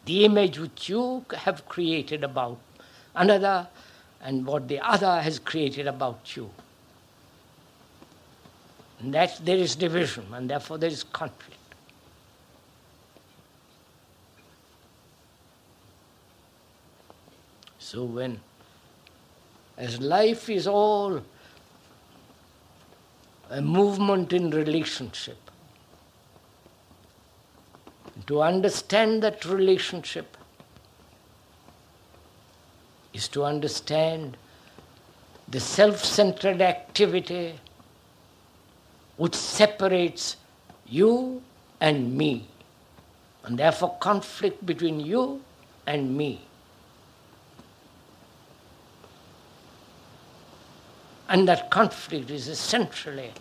The 0.04 0.24
image 0.24 0.58
which 0.58 0.88
you 0.88 1.24
have 1.34 1.68
created 1.68 2.24
about 2.24 2.58
another 3.14 3.68
and 4.20 4.46
what 4.46 4.68
the 4.68 4.80
other 4.80 5.20
has 5.20 5.38
created 5.38 5.86
about 5.86 6.36
you. 6.36 6.50
And 9.00 9.14
that 9.14 9.40
there 9.44 9.56
is 9.56 9.74
division 9.74 10.26
and 10.32 10.48
therefore 10.48 10.78
there 10.78 10.90
is 10.90 11.02
conflict. 11.02 11.58
So 17.78 18.04
when 18.04 18.40
as 19.76 20.00
life 20.00 20.48
is 20.48 20.66
all 20.66 21.22
a 23.50 23.60
movement 23.60 24.32
in 24.32 24.50
relationship, 24.50 25.41
to 28.26 28.42
understand 28.42 29.22
that 29.22 29.44
relationship 29.44 30.36
is 33.12 33.28
to 33.28 33.44
understand 33.44 34.36
the 35.48 35.60
self 35.60 36.04
centered 36.04 36.62
activity 36.62 37.58
which 39.16 39.34
separates 39.34 40.36
you 40.86 41.42
and 41.80 42.16
me, 42.16 42.46
and 43.44 43.58
therefore 43.58 43.96
conflict 44.00 44.64
between 44.64 45.00
you 45.00 45.42
and 45.86 46.16
me. 46.16 46.40
And 51.28 51.48
that 51.48 51.70
conflict 51.70 52.30
is 52.30 52.48
essentially 52.48 53.32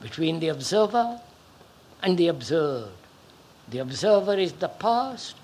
between 0.00 0.40
the 0.40 0.48
observer 0.48 1.20
and 2.02 2.18
the 2.18 2.28
observed. 2.28 3.05
The 3.68 3.78
observer 3.78 4.34
is 4.34 4.52
the 4.52 4.68
past, 4.68 5.34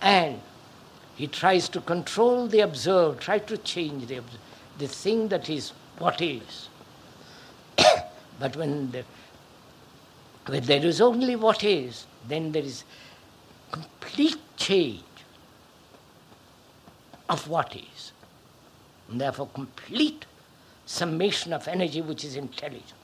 and 0.00 0.40
he 1.16 1.26
tries 1.26 1.68
to 1.70 1.80
control 1.80 2.46
the 2.46 2.60
observed, 2.60 3.20
try 3.20 3.38
to 3.40 3.58
change 3.58 4.06
the, 4.06 4.22
the 4.78 4.88
thing 4.88 5.28
that 5.28 5.50
is 5.50 5.72
what 5.98 6.22
is. 6.22 6.68
but 8.38 8.56
when, 8.56 8.90
the, 8.90 9.04
when 10.46 10.64
there 10.64 10.84
is 10.84 11.00
only 11.00 11.36
what 11.36 11.62
is, 11.62 12.06
then 12.26 12.52
there 12.52 12.62
is 12.62 12.84
complete 13.70 14.38
change 14.56 15.02
of 17.28 17.46
what 17.48 17.76
is. 17.76 18.12
And 19.10 19.20
therefore, 19.20 19.48
complete 19.48 20.24
summation 20.86 21.52
of 21.52 21.68
energy 21.68 22.00
which 22.00 22.24
is 22.24 22.36
intelligence. 22.36 22.94